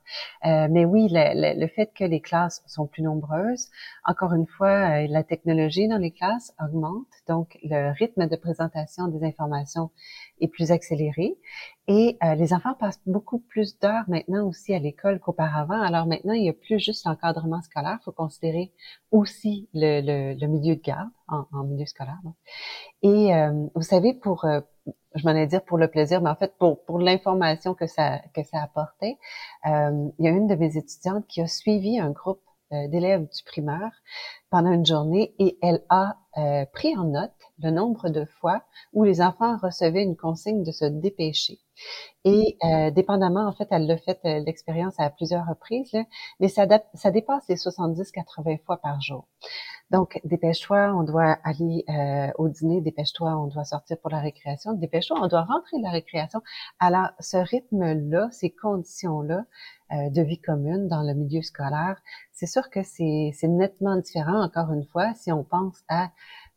Euh, 0.44 0.66
mais 0.68 0.84
oui, 0.84 1.06
le, 1.12 1.66
fait 1.68 1.92
que 1.94 2.02
les 2.02 2.20
classes 2.20 2.60
sont 2.66 2.88
plus 2.88 3.02
nombreuses, 3.04 3.68
encore 4.04 4.32
une 4.32 4.49
fois, 4.49 5.04
euh, 5.04 5.06
la 5.08 5.22
technologie 5.22 5.87
dans 5.87 5.99
les 5.99 6.10
classes 6.10 6.52
augmente, 6.60 7.06
donc 7.28 7.56
le 7.62 7.92
rythme 7.96 8.26
de 8.26 8.34
présentation 8.34 9.06
des 9.06 9.25
informations 9.25 9.90
est 10.40 10.49
plus 10.49 10.72
accéléré. 10.72 11.37
Et 11.92 12.18
les 12.37 12.52
enfants 12.54 12.75
passent 12.75 13.00
beaucoup 13.04 13.40
plus 13.40 13.76
d'heures 13.80 14.04
maintenant 14.06 14.46
aussi 14.46 14.72
à 14.72 14.78
l'école 14.78 15.18
qu'auparavant. 15.18 15.82
Alors 15.82 16.06
maintenant, 16.06 16.34
il 16.34 16.42
n'y 16.42 16.49
a 16.49 16.52
plus 16.52 16.78
juste 16.78 17.04
l'encadrement 17.04 17.60
scolaire, 17.62 17.99
il 18.00 18.04
faut 18.04 18.12
considérer 18.12 18.70
aussi 19.10 19.68
le, 19.75 20.46
milieu 20.46 20.76
de 20.76 20.80
garde 20.80 21.08
en, 21.26 21.64
milieu 21.64 21.87
scolaire. 21.87 22.20
Et 23.02 23.20
euh, 23.29 23.67
vous 23.75 23.83
savez, 23.83 24.15
pour, 24.15 24.45
euh, 24.45 24.61
je 25.15 25.27
m'en 25.27 25.35
ai 25.35 25.47
dire 25.47 25.65
pour 25.65 25.79
le 25.79 25.89
plaisir, 25.89 26.21
mais 26.21 26.31
en 26.31 26.37
fait 26.37 26.55
pour, 26.59 26.85
pour 26.85 26.99
l'information 26.99 27.75
que 27.75 27.87
ça, 27.87 28.21
que 28.35 28.43
ça 28.43 28.62
apportait, 28.62 29.19
euh, 29.67 30.09
il 30.19 30.25
y 30.25 30.29
a 30.29 30.31
une 30.31 30.47
de 30.47 30.55
mes 30.55 30.77
étudiantes 30.77 31.27
qui 31.27 31.41
a 31.41 31.47
suivi 31.47 31.99
un 31.99 32.11
groupe 32.11 32.43
d'élèves 32.73 33.23
du 33.23 33.43
primaire 33.43 33.91
pendant 34.49 34.71
une 34.71 34.87
journée 34.87 35.35
et 35.41 35.59
elle 35.61 35.83
a 35.89 36.15
pris 36.73 36.97
en 36.97 37.03
note 37.03 37.33
le 37.59 37.73
nombre 37.73 38.11
de 38.11 38.25
fois 38.25 38.62
où 38.93 39.03
les 39.03 39.21
enfants 39.21 39.57
recevaient 39.61 40.05
une 40.05 40.17
consigne 40.17 40.62
de 40.62 40.71
se 40.71 40.85
dépêcher. 40.85 41.59
Et 42.25 42.58
euh, 42.64 42.90
dépendamment, 42.90 43.46
en 43.46 43.52
fait, 43.52 43.68
elle 43.70 43.87
l'a 43.87 43.96
fait 43.96 44.20
l'expérience 44.44 44.94
à 44.99 45.08
plusieurs 45.08 45.46
reprises, 45.46 45.92
là, 45.92 46.04
mais 46.38 46.49
ça, 46.49 46.66
ça 46.94 47.10
dépasse 47.10 47.49
les 47.49 47.56
70-80 47.56 48.62
fois 48.64 48.76
par 48.76 49.00
jour. 49.00 49.26
Donc, 49.90 50.20
dépêche-toi, 50.25 50.94
on 50.94 51.02
doit 51.02 51.38
aller 51.42 51.84
euh, 51.88 52.30
au 52.38 52.49
dîner, 52.49 52.80
dépêche-toi, 52.80 53.37
on 53.37 53.49
doit 53.49 53.64
sortir 53.64 53.99
pour 53.99 54.10
la 54.10 54.20
récréation, 54.20 54.72
dépêche-toi, 54.75 55.18
on 55.20 55.26
doit 55.26 55.42
rentrer 55.42 55.78
de 55.78 55.82
la 55.82 55.90
récréation. 55.90 56.42
Alors, 56.78 57.08
ce 57.18 57.38
rythme-là, 57.38 58.28
ces 58.30 58.50
conditions-là 58.50 59.44
euh, 59.92 60.10
de 60.10 60.22
vie 60.22 60.40
commune 60.40 60.87
dans 60.87 61.02
le 61.02 61.14
milieu 61.14 61.42
scolaire, 61.42 62.00
c'est 62.32 62.46
sûr 62.46 62.70
que 62.70 62.82
c'est 62.84 63.32
nettement 63.49 63.96
différent, 63.96 64.40
encore 64.40 64.72
une 64.72 64.84
fois, 64.84 65.12
si 65.14 65.32
on 65.32 65.42
pense 65.42 65.82
à 65.88 66.10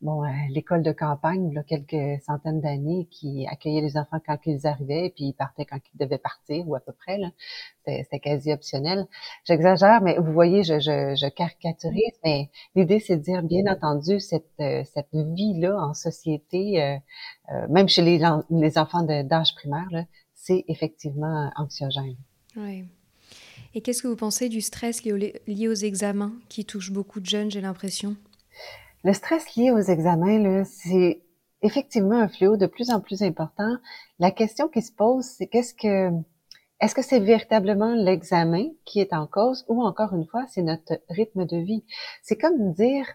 bon, 0.03 0.23
euh, 0.23 0.27
l'école 0.49 0.83
de 0.83 0.91
campagne, 0.91 1.49
il 1.49 1.55
y 1.55 1.57
a 1.57 1.63
quelques 1.63 2.21
centaines 2.23 2.61
d'années, 2.61 3.07
qui 3.09 3.47
accueillait 3.47 3.81
les 3.81 3.97
enfants 3.97 4.19
quand 4.25 4.37
ils 4.45 4.67
arrivaient, 4.67 5.11
puis 5.15 5.25
ils 5.25 5.33
partaient 5.33 5.65
quand 5.65 5.79
ils 5.93 5.97
devaient 5.97 6.17
partir, 6.17 6.67
ou 6.67 6.75
à 6.75 6.79
peu 6.79 6.91
près. 6.91 7.17
C'était, 7.85 8.19
quasi 8.19 8.53
optionnel. 8.53 9.07
J'exagère, 9.45 10.01
mais 10.01 10.17
vous 10.17 10.31
voyez, 10.31 10.63
je, 10.63 10.79
je, 10.79 11.15
je 11.15 11.29
caricaturise, 11.29 12.13
mais 12.23 12.49
l'idée, 12.75 12.99
c'est 12.99 13.17
de 13.17 13.23
dire, 13.23 13.41
bien 13.43 13.65
entendu, 13.65 14.19
cette, 14.19 14.45
euh, 14.59 14.83
cette 14.93 15.13
vie-là 15.13 15.75
en 15.77 15.93
société, 15.93 16.81
euh, 16.83 17.67
même 17.69 17.89
chez 17.89 18.01
les, 18.01 18.21
les 18.49 18.77
enfants 18.77 19.03
d'âge 19.03 19.55
primaire, 19.55 20.05
c'est 20.35 20.63
effectivement 20.67 21.51
anxiogène. 21.55 22.15
Oui. 22.57 22.85
Et 23.75 23.81
qu'est-ce 23.81 24.03
que 24.03 24.07
vous 24.07 24.15
pensez 24.15 24.49
du 24.49 24.61
stress 24.61 25.03
lié 25.03 25.67
aux 25.67 25.73
examens 25.73 26.33
qui 26.47 26.63
touche 26.63 26.91
beaucoup 26.91 27.19
de 27.19 27.25
jeunes, 27.25 27.49
j'ai 27.49 27.61
l'impression? 27.61 28.15
Le 29.03 29.13
stress 29.13 29.55
lié 29.55 29.71
aux 29.71 29.79
examens, 29.79 30.63
c'est 30.63 31.21
effectivement 31.61 32.19
un 32.19 32.27
fléau 32.27 32.57
de 32.57 32.65
plus 32.65 32.89
en 32.89 32.99
plus 32.99 33.21
important. 33.21 33.77
La 34.19 34.31
question 34.31 34.67
qui 34.67 34.81
se 34.81 34.91
pose, 34.91 35.25
c'est 35.25 35.47
qu'est-ce 35.47 35.73
que 35.73 36.11
est-ce 36.79 36.95
que 36.95 37.01
c'est 37.01 37.19
véritablement 37.19 37.93
l'examen 37.93 38.65
qui 38.83 38.99
est 38.99 39.13
en 39.13 39.25
cause 39.25 39.63
ou 39.69 39.81
encore 39.83 40.13
une 40.13 40.25
fois, 40.25 40.45
c'est 40.49 40.63
notre 40.63 40.99
rythme 41.09 41.45
de 41.45 41.55
vie? 41.55 41.85
C'est 42.23 42.35
comme 42.35 42.73
dire, 42.73 43.07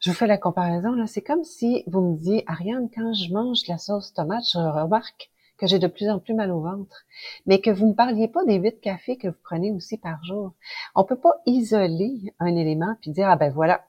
je 0.00 0.10
vous 0.10 0.16
fais 0.16 0.26
la 0.26 0.36
comparaison, 0.36 0.92
là, 0.92 1.06
c'est 1.06 1.22
comme 1.22 1.44
si 1.44 1.82
vous 1.86 2.00
me 2.02 2.16
disiez, 2.16 2.44
Ariane, 2.46 2.90
quand 2.94 3.14
je 3.14 3.32
mange 3.32 3.66
la 3.68 3.78
sauce 3.78 4.12
tomate, 4.12 4.44
je 4.52 4.58
remarque 4.58 5.30
que 5.56 5.66
j'ai 5.66 5.78
de 5.78 5.86
plus 5.86 6.10
en 6.10 6.18
plus 6.18 6.34
mal 6.34 6.50
au 6.50 6.60
ventre, 6.60 7.06
mais 7.46 7.62
que 7.62 7.70
vous 7.70 7.86
ne 7.86 7.94
parliez 7.94 8.28
pas 8.28 8.44
des 8.44 8.56
huit 8.56 8.80
cafés 8.80 9.16
que 9.16 9.28
vous 9.28 9.40
prenez 9.42 9.72
aussi 9.72 9.96
par 9.96 10.22
jour. 10.22 10.52
On 10.94 11.04
peut 11.04 11.18
pas 11.18 11.40
isoler 11.46 12.34
un 12.38 12.54
élément 12.54 12.96
puis 13.00 13.12
dire, 13.12 13.30
ah 13.30 13.36
ben 13.36 13.50
voilà, 13.50 13.82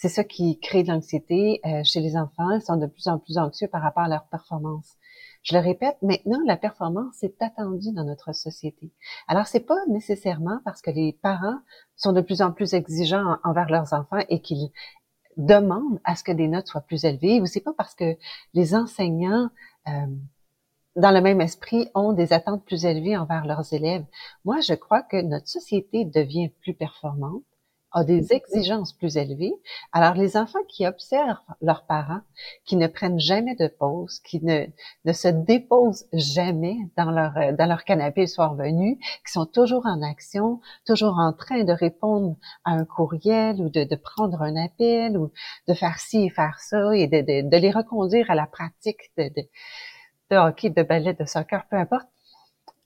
c'est 0.00 0.08
ça 0.08 0.24
qui 0.24 0.58
crée 0.58 0.82
de 0.82 0.88
l'anxiété 0.88 1.60
euh, 1.66 1.82
chez 1.84 2.00
les 2.00 2.16
enfants. 2.16 2.50
Ils 2.52 2.62
sont 2.62 2.78
de 2.78 2.86
plus 2.86 3.06
en 3.06 3.18
plus 3.18 3.36
anxieux 3.36 3.68
par 3.68 3.82
rapport 3.82 4.04
à 4.04 4.08
leur 4.08 4.24
performance. 4.28 4.96
Je 5.42 5.54
le 5.54 5.60
répète, 5.60 5.98
maintenant, 6.00 6.38
la 6.46 6.56
performance 6.56 7.22
est 7.22 7.42
attendue 7.42 7.92
dans 7.92 8.04
notre 8.04 8.32
société. 8.32 8.90
Alors, 9.28 9.46
c'est 9.46 9.60
pas 9.60 9.78
nécessairement 9.88 10.58
parce 10.64 10.80
que 10.80 10.90
les 10.90 11.18
parents 11.22 11.58
sont 11.96 12.14
de 12.14 12.22
plus 12.22 12.40
en 12.40 12.50
plus 12.50 12.72
exigeants 12.72 13.36
envers 13.44 13.68
leurs 13.68 13.92
enfants 13.92 14.24
et 14.30 14.40
qu'ils 14.40 14.70
demandent 15.36 16.00
à 16.04 16.16
ce 16.16 16.24
que 16.24 16.32
des 16.32 16.48
notes 16.48 16.68
soient 16.68 16.80
plus 16.80 17.04
élevées, 17.04 17.42
ou 17.42 17.46
c'est 17.46 17.60
pas 17.60 17.74
parce 17.76 17.94
que 17.94 18.16
les 18.54 18.74
enseignants 18.74 19.50
euh, 19.86 20.06
dans 20.96 21.12
le 21.12 21.20
même 21.20 21.40
esprit, 21.40 21.88
ont 21.94 22.12
des 22.14 22.32
attentes 22.32 22.64
plus 22.64 22.84
élevées 22.84 23.16
envers 23.16 23.46
leurs 23.46 23.72
élèves. 23.72 24.04
Moi, 24.44 24.60
je 24.60 24.74
crois 24.74 25.02
que 25.02 25.20
notre 25.20 25.46
société 25.48 26.04
devient 26.04 26.48
plus 26.62 26.74
performante 26.74 27.44
a 27.92 28.04
des 28.04 28.32
exigences 28.32 28.92
plus 28.92 29.16
élevées. 29.16 29.54
Alors, 29.92 30.14
les 30.14 30.36
enfants 30.36 30.62
qui 30.68 30.86
observent 30.86 31.38
leurs 31.60 31.84
parents, 31.84 32.20
qui 32.64 32.76
ne 32.76 32.86
prennent 32.86 33.18
jamais 33.18 33.56
de 33.56 33.68
pause, 33.68 34.20
qui 34.20 34.42
ne, 34.44 34.66
ne 35.04 35.12
se 35.12 35.28
déposent 35.28 36.06
jamais 36.12 36.76
dans 36.96 37.10
leur, 37.10 37.36
euh, 37.36 37.52
dans 37.52 37.66
leur 37.66 37.84
canapé 37.84 38.22
le 38.22 38.26
soir 38.26 38.54
venu, 38.54 38.98
qui 38.98 39.32
sont 39.32 39.46
toujours 39.46 39.86
en 39.86 40.02
action, 40.02 40.60
toujours 40.86 41.18
en 41.18 41.32
train 41.32 41.64
de 41.64 41.72
répondre 41.72 42.36
à 42.64 42.72
un 42.72 42.84
courriel 42.84 43.60
ou 43.60 43.68
de, 43.68 43.84
de 43.84 43.96
prendre 43.96 44.42
un 44.42 44.56
appel 44.56 45.16
ou 45.18 45.32
de 45.68 45.74
faire 45.74 45.98
ci 45.98 46.24
et 46.24 46.30
faire 46.30 46.58
ça 46.60 46.94
et 46.94 47.06
de, 47.06 47.48
de, 47.48 47.56
les 47.56 47.70
reconduire 47.70 48.30
à 48.30 48.34
la 48.34 48.46
pratique 48.46 49.10
de, 49.16 49.24
de, 49.24 49.42
de 50.30 50.36
hockey, 50.36 50.70
de 50.70 50.82
ballet, 50.82 51.14
de 51.14 51.24
soccer, 51.24 51.66
peu 51.68 51.76
importe 51.76 52.06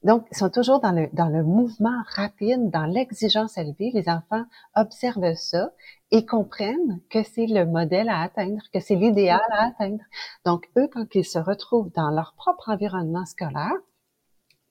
donc, 0.04 0.26
ils 0.30 0.37
sont 0.37 0.50
toujours 0.50 0.80
dans 0.80 0.92
le, 0.92 1.08
dans 1.14 1.28
le 1.28 1.42
mouvement 1.42 2.02
rapide, 2.14 2.70
dans 2.70 2.84
l'exigence 2.84 3.56
élevée. 3.56 3.90
Les 3.94 4.11
enfants 4.11 4.44
observent 4.76 5.34
ça 5.34 5.70
et 6.11 6.26
comprennent 6.26 7.00
que 7.08 7.23
c'est 7.23 7.46
le 7.46 7.64
modèle 7.64 8.11
à 8.11 8.20
atteindre, 8.20 8.62
que 8.73 8.80
c'est 8.80 8.96
l'idéal 8.96 9.40
à 9.50 9.68
atteindre. 9.68 10.04
Donc, 10.44 10.68
eux, 10.76 10.88
quand 10.92 11.06
ils 11.14 11.25
se 11.25 11.38
retrouvent 11.38 11.90
dans 11.92 12.11
leur 12.11 12.34
propre 12.37 12.68
environnement 12.68 13.25
scolaire, 13.25 13.73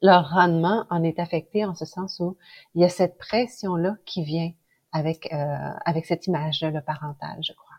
leur 0.03 0.29
rendement 0.29 0.85
en 0.91 1.01
est 1.01 1.17
affecté 1.17 1.65
en 1.65 1.73
ce 1.73 1.85
sens 1.85 2.19
où 2.19 2.37
il 2.75 2.81
y 2.81 2.85
a 2.85 2.89
cette 2.89 3.17
pression-là 3.17 3.95
qui 4.05 4.23
vient 4.23 4.51
avec, 4.91 5.33
euh, 5.33 5.71
avec 5.85 6.05
cette 6.05 6.27
image-là, 6.27 6.69
le 6.69 6.81
parental, 6.81 7.39
je 7.41 7.53
crois. 7.53 7.73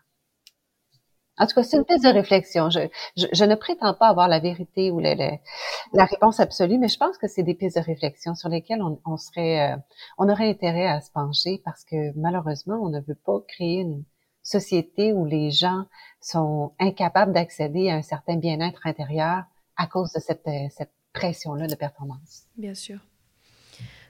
En 1.37 1.47
tout 1.47 1.55
cas, 1.55 1.63
c'est 1.63 1.77
une 1.77 1.83
piste 1.83 2.05
de 2.05 2.09
réflexion. 2.09 2.69
Je, 2.69 2.79
je, 3.17 3.45
ne 3.45 3.55
prétends 3.55 3.93
pas 3.93 4.07
avoir 4.07 4.27
la 4.27 4.39
vérité 4.39 4.89
ou 4.91 4.99
la 4.99 6.05
réponse 6.05 6.39
absolue, 6.39 6.77
mais 6.77 6.87
je 6.87 6.97
pense 6.97 7.17
que 7.17 7.27
c'est 7.27 7.43
des 7.43 7.55
pistes 7.55 7.77
de 7.77 7.83
réflexion 7.83 8.35
sur 8.35 8.47
lesquelles 8.49 8.81
on, 8.81 8.99
on 9.05 9.17
serait, 9.17 9.73
euh, 9.73 9.77
on 10.17 10.29
aurait 10.29 10.49
intérêt 10.49 10.87
à 10.87 11.01
se 11.01 11.11
pencher 11.11 11.61
parce 11.65 11.83
que 11.83 12.17
malheureusement, 12.17 12.79
on 12.81 12.89
ne 12.89 13.01
veut 13.01 13.19
pas 13.25 13.39
créer 13.47 13.81
une 13.81 14.03
société 14.43 15.11
où 15.11 15.25
les 15.25 15.51
gens 15.51 15.85
sont 16.21 16.73
incapables 16.79 17.33
d'accéder 17.33 17.89
à 17.89 17.95
un 17.95 18.01
certain 18.01 18.37
bien-être 18.37 18.87
intérieur 18.87 19.43
à 19.75 19.87
cause 19.87 20.13
de 20.13 20.19
cette, 20.19 20.47
euh, 20.47 20.67
cette 20.69 20.93
pression-là 21.13 21.67
de 21.67 21.75
performance. 21.75 22.43
Bien 22.57 22.75
sûr. 22.75 22.99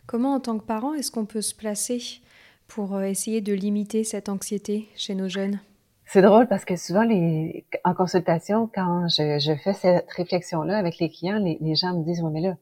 Comment, 0.05 0.35
en 0.35 0.39
tant 0.39 0.59
que 0.59 0.65
parent, 0.65 0.93
est-ce 0.93 1.11
qu'on 1.11 1.25
peut 1.25 1.41
se 1.41 1.55
placer 1.55 2.21
pour 2.67 2.95
euh, 2.95 3.03
essayer 3.03 3.41
de 3.41 3.53
limiter 3.53 4.03
cette 4.03 4.29
anxiété 4.29 4.89
chez 4.95 5.15
nos 5.15 5.29
jeunes? 5.29 5.59
C'est 6.05 6.21
drôle 6.21 6.47
parce 6.47 6.65
que 6.65 6.75
souvent, 6.75 7.03
les, 7.03 7.65
en 7.83 7.93
consultation, 7.93 8.69
quand 8.73 9.07
je, 9.07 9.39
je 9.39 9.55
fais 9.55 9.73
cette 9.73 10.09
réflexion-là 10.11 10.77
avec 10.77 10.99
les 10.99 11.09
clients, 11.09 11.39
les, 11.39 11.75
gens 11.75 11.97
me 11.97 12.03
disent, 12.03 12.21
oui, 12.21 12.31
mais 12.31 12.41
là, 12.41 12.57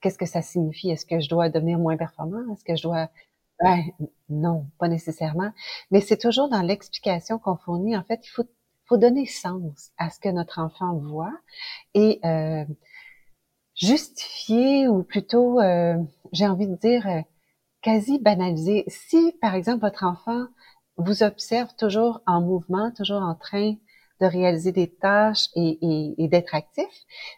qu'est-ce 0.00 0.18
que 0.18 0.26
ça 0.26 0.42
signifie? 0.42 0.90
Est-ce 0.90 1.06
que 1.06 1.20
je 1.20 1.28
dois 1.28 1.48
devenir 1.48 1.78
moins 1.78 1.96
performant? 1.96 2.52
Est-ce 2.52 2.64
que 2.64 2.76
je 2.76 2.82
dois... 2.82 3.08
Ben, 3.62 3.80
non, 4.28 4.66
pas 4.78 4.88
nécessairement. 4.88 5.52
Mais 5.90 6.00
c'est 6.00 6.18
toujours 6.18 6.48
dans 6.48 6.62
l'explication 6.62 7.38
qu'on 7.38 7.56
fournit. 7.56 7.96
En 7.96 8.02
fait, 8.02 8.26
il 8.26 8.30
faut, 8.30 8.44
faut 8.86 8.96
donner 8.96 9.26
sens 9.26 9.92
à 9.98 10.10
ce 10.10 10.18
que 10.18 10.28
notre 10.28 10.58
enfant 10.58 10.96
voit 10.96 11.32
et 11.94 12.18
euh, 12.24 12.64
justifier 13.74 14.88
ou 14.88 15.02
plutôt, 15.02 15.60
euh, 15.60 15.96
j'ai 16.32 16.46
envie 16.46 16.66
de 16.66 16.76
dire, 16.76 17.06
euh, 17.06 17.20
quasi 17.82 18.18
banaliser. 18.18 18.84
Si, 18.88 19.36
par 19.40 19.54
exemple, 19.54 19.80
votre 19.80 20.04
enfant 20.04 20.46
vous 20.96 21.22
observe 21.22 21.74
toujours 21.76 22.20
en 22.26 22.40
mouvement, 22.40 22.90
toujours 22.92 23.22
en 23.22 23.34
train 23.34 23.74
de 24.20 24.26
réaliser 24.26 24.70
des 24.70 24.88
tâches 24.88 25.48
et, 25.56 25.78
et, 26.16 26.28
d'être 26.28 26.54
actif, 26.54 26.86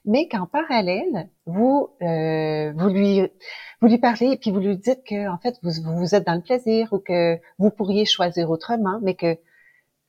mais 0.05 0.29
qu'en 0.29 0.47
parallèle, 0.47 1.31
vous 1.47 1.89
euh, 2.03 2.73
vous 2.77 2.89
lui 2.89 3.23
vous 3.81 3.89
lui 3.89 3.99
parlez 3.99 4.33
et 4.33 4.37
puis 4.37 4.51
vous 4.51 4.61
lui 4.61 4.77
dites 4.77 5.03
que 5.05 5.29
en 5.29 5.39
fait 5.39 5.57
vous, 5.63 5.71
vous 5.97 6.15
êtes 6.15 6.27
dans 6.27 6.35
le 6.35 6.43
plaisir 6.43 6.93
ou 6.93 6.99
que 6.99 7.39
vous 7.59 7.71
pourriez 7.71 8.05
choisir 8.05 8.51
autrement, 8.51 8.99
mais 9.03 9.15
que 9.15 9.39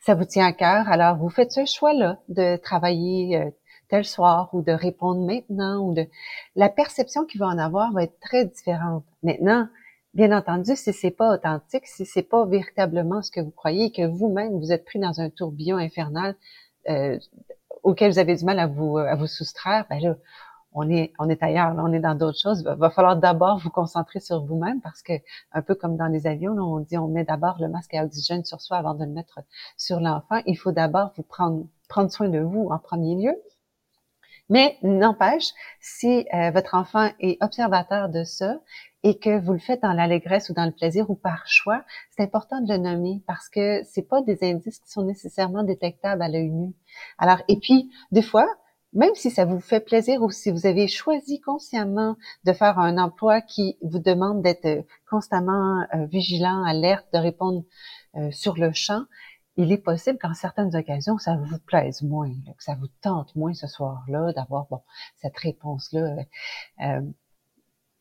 ça 0.01 0.15
vous 0.15 0.25
tient 0.25 0.45
à 0.45 0.51
cœur. 0.53 0.89
Alors 0.89 1.15
vous 1.17 1.29
faites 1.29 1.51
ce 1.51 1.65
choix-là 1.65 2.19
de 2.27 2.57
travailler 2.57 3.37
euh, 3.37 3.49
tel 3.87 4.03
soir 4.03 4.49
ou 4.53 4.61
de 4.61 4.71
répondre 4.71 5.25
maintenant 5.25 5.79
ou 5.79 5.93
de 5.93 6.05
la 6.55 6.69
perception 6.69 7.25
qu'il 7.25 7.39
va 7.39 7.47
en 7.47 7.57
avoir 7.57 7.93
va 7.93 8.03
être 8.03 8.19
très 8.19 8.45
différente. 8.45 9.05
Maintenant, 9.23 9.69
Bien 10.15 10.31
entendu, 10.31 10.77
si 10.77 10.93
c'est 10.93 11.11
pas 11.11 11.33
authentique, 11.33 11.85
si 11.87 12.05
c'est 12.05 12.23
pas 12.23 12.45
véritablement 12.45 13.21
ce 13.21 13.31
que 13.31 13.41
vous 13.41 13.51
croyez, 13.51 13.91
que 13.91 14.07
vous-même 14.07 14.57
vous 14.57 14.71
êtes 14.71 14.85
pris 14.85 14.97
dans 14.97 15.19
un 15.19 15.29
tourbillon 15.29 15.75
infernal 15.75 16.35
euh, 16.89 17.19
auquel 17.83 18.13
vous 18.13 18.19
avez 18.19 18.33
du 18.33 18.45
mal 18.45 18.57
à 18.59 18.67
vous 18.67 18.97
à 18.97 19.13
vous 19.15 19.27
soustraire, 19.27 19.85
ben 19.89 19.99
là, 20.01 20.15
on 20.71 20.89
est 20.89 21.11
on 21.19 21.27
est 21.29 21.43
ailleurs, 21.43 21.73
là, 21.73 21.83
on 21.85 21.91
est 21.91 21.99
dans 21.99 22.15
d'autres 22.15 22.39
choses. 22.39 22.61
Il 22.65 22.77
va, 22.79 22.89
falloir 22.89 23.17
d'abord 23.17 23.57
vous 23.59 23.69
concentrer 23.69 24.21
sur 24.21 24.45
vous-même 24.45 24.79
parce 24.81 25.01
que 25.01 25.13
un 25.51 25.61
peu 25.61 25.75
comme 25.75 25.97
dans 25.97 26.07
les 26.07 26.27
avions, 26.27 26.53
on 26.53 26.79
dit 26.79 26.97
on 26.97 27.09
met 27.09 27.25
d'abord 27.25 27.57
le 27.59 27.67
masque 27.67 27.93
à 27.93 28.05
oxygène 28.05 28.45
sur 28.45 28.61
soi 28.61 28.77
avant 28.77 28.93
de 28.93 29.03
le 29.03 29.11
mettre 29.11 29.39
sur 29.77 29.99
l'enfant. 29.99 30.41
Il 30.45 30.55
faut 30.55 30.71
d'abord 30.71 31.11
vous 31.17 31.23
prendre 31.23 31.65
prendre 31.89 32.09
soin 32.09 32.29
de 32.29 32.39
vous 32.39 32.69
en 32.71 32.79
premier 32.79 33.15
lieu. 33.15 33.35
Mais 34.49 34.77
n'empêche, 34.83 35.49
si 35.79 36.27
euh, 36.33 36.51
votre 36.51 36.75
enfant 36.75 37.09
est 37.19 37.41
observateur 37.43 38.09
de 38.09 38.23
ça 38.23 38.59
et 39.03 39.17
que 39.17 39.39
vous 39.39 39.53
le 39.53 39.59
faites 39.59 39.81
dans 39.81 39.93
l'allégresse 39.93 40.49
ou 40.49 40.53
dans 40.53 40.65
le 40.65 40.71
plaisir 40.71 41.09
ou 41.09 41.15
par 41.15 41.47
choix, 41.47 41.83
c'est 42.11 42.23
important 42.23 42.61
de 42.61 42.71
le 42.71 42.77
nommer 42.77 43.23
parce 43.27 43.49
que 43.49 43.81
c'est 43.83 44.07
pas 44.07 44.21
des 44.21 44.43
indices 44.43 44.79
qui 44.79 44.91
sont 44.91 45.03
nécessairement 45.03 45.63
détectables 45.63 46.21
à 46.21 46.29
l'œil 46.29 46.51
nu. 46.51 46.73
Alors, 47.17 47.41
et 47.47 47.59
puis, 47.59 47.91
des 48.11 48.21
fois, 48.21 48.47
même 48.93 49.13
si 49.13 49.29
ça 49.29 49.45
vous 49.45 49.59
fait 49.59 49.81
plaisir 49.81 50.21
ou 50.21 50.31
si 50.31 50.51
vous 50.51 50.65
avez 50.65 50.87
choisi 50.87 51.41
consciemment 51.41 52.15
de 52.45 52.53
faire 52.53 52.79
un 52.79 52.97
emploi 52.97 53.41
qui 53.41 53.77
vous 53.81 53.99
demande 53.99 54.41
d'être 54.41 54.85
constamment 55.09 55.81
euh, 55.93 56.05
vigilant, 56.05 56.63
alerte, 56.63 57.05
de 57.13 57.19
répondre 57.19 57.63
euh, 58.15 58.31
sur 58.31 58.55
le 58.55 58.71
champ, 58.73 59.01
il 59.57 59.71
est 59.71 59.77
possible 59.77 60.17
qu'en 60.19 60.33
certaines 60.33 60.75
occasions, 60.75 61.17
ça 61.17 61.37
vous 61.37 61.59
plaise 61.59 62.01
moins, 62.01 62.29
que 62.29 62.63
ça 62.63 62.75
vous 62.75 62.87
tente 63.01 63.35
moins 63.35 63.53
ce 63.53 63.67
soir-là 63.67 64.33
d'avoir 64.33 64.65
bon 64.67 64.81
cette 65.17 65.37
réponse-là. 65.37 66.17
Euh, 66.81 67.01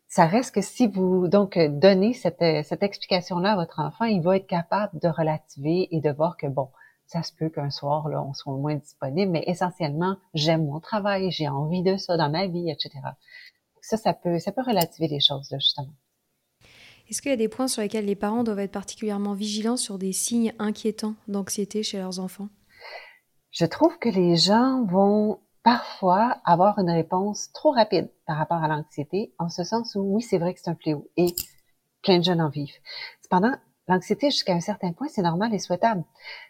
ça 0.09 0.27
reste 0.27 0.55
que 0.55 0.61
si 0.61 0.87
vous 0.87 1.29
donc 1.29 1.59
donnez 1.59 2.13
cette, 2.13 2.65
cette 2.65 2.83
explication-là 2.83 3.53
à 3.53 3.57
votre 3.57 3.81
enfant, 3.81 4.05
il 4.05 4.23
va 4.23 4.37
être 4.37 4.47
capable 4.47 4.99
de 5.01 5.09
relativer 5.09 5.89
et 5.95 6.01
de 6.01 6.11
voir 6.11 6.37
que 6.37 6.47
bon, 6.47 6.71
ça 7.07 7.23
se 7.23 7.33
peut 7.33 7.49
qu'un 7.49 7.71
soir 7.71 8.09
là, 8.09 8.23
on 8.23 8.33
soit 8.33 8.57
moins 8.57 8.77
disponible, 8.77 9.31
mais 9.33 9.45
essentiellement, 9.47 10.17
j'aime 10.33 10.67
mon 10.67 10.81
travail, 10.81 11.31
j'ai 11.31 11.49
envie 11.49 11.83
de 11.83 11.97
ça 11.97 12.17
dans 12.17 12.31
ma 12.31 12.47
vie, 12.47 12.71
etc. 12.71 12.93
Ça, 13.81 13.97
ça 13.97 14.15
peut, 14.15 14.39
ça 14.39 14.53
peut 14.53 14.63
relativer 14.63 15.09
les 15.09 15.21
choses 15.21 15.51
là 15.51 15.59
justement. 15.59 15.93
Est-ce 17.09 17.21
qu'il 17.21 17.31
y 17.31 17.35
a 17.35 17.37
des 17.37 17.49
points 17.49 17.69
sur 17.69 17.83
lesquels 17.83 18.07
les 18.07 18.15
parents 18.15 18.45
doivent 18.45 18.61
être 18.61 18.73
particulièrement 18.73 19.35
vigilants 19.35 19.77
sur 19.77 19.99
des 19.99 20.13
signes 20.13 20.55
inquiétants 20.59 21.15
d'anxiété 21.29 21.83
chez 21.83 21.99
leurs 21.99 22.19
enfants? 22.19 22.49
Je 23.51 23.67
trouve 23.67 23.99
que 23.99 24.09
les 24.09 24.37
gens 24.37 24.85
vont 24.85 25.41
parfois 25.63 26.39
avoir 26.45 26.79
une 26.79 26.91
réponse 26.91 27.53
trop 27.53 27.73
rapide 27.73 28.11
par 28.27 28.37
rapport 28.37 28.63
à 28.63 28.69
l'anxiété, 28.69 29.35
en 29.39 29.49
ce 29.49 29.65
sens 29.65 29.95
où 29.95 30.01
oui, 30.01 30.23
c'est 30.23 30.39
vrai 30.39 30.55
que 30.55 30.61
c'est 30.63 30.71
un 30.71 30.77
fléau 30.77 31.09
et 31.17 31.35
plein 32.03 32.19
de 32.19 32.25
jeunes 32.25 32.41
en 32.41 32.49
vivent. 32.49 32.75
Cependant, 33.23 33.55
l'anxiété 33.89 34.31
jusqu'à 34.31 34.55
un 34.55 34.61
certain 34.61 34.93
point, 34.93 35.09
c'est 35.09 35.23
normal 35.23 35.55
et 35.55 35.59
souhaitable. 35.59 36.05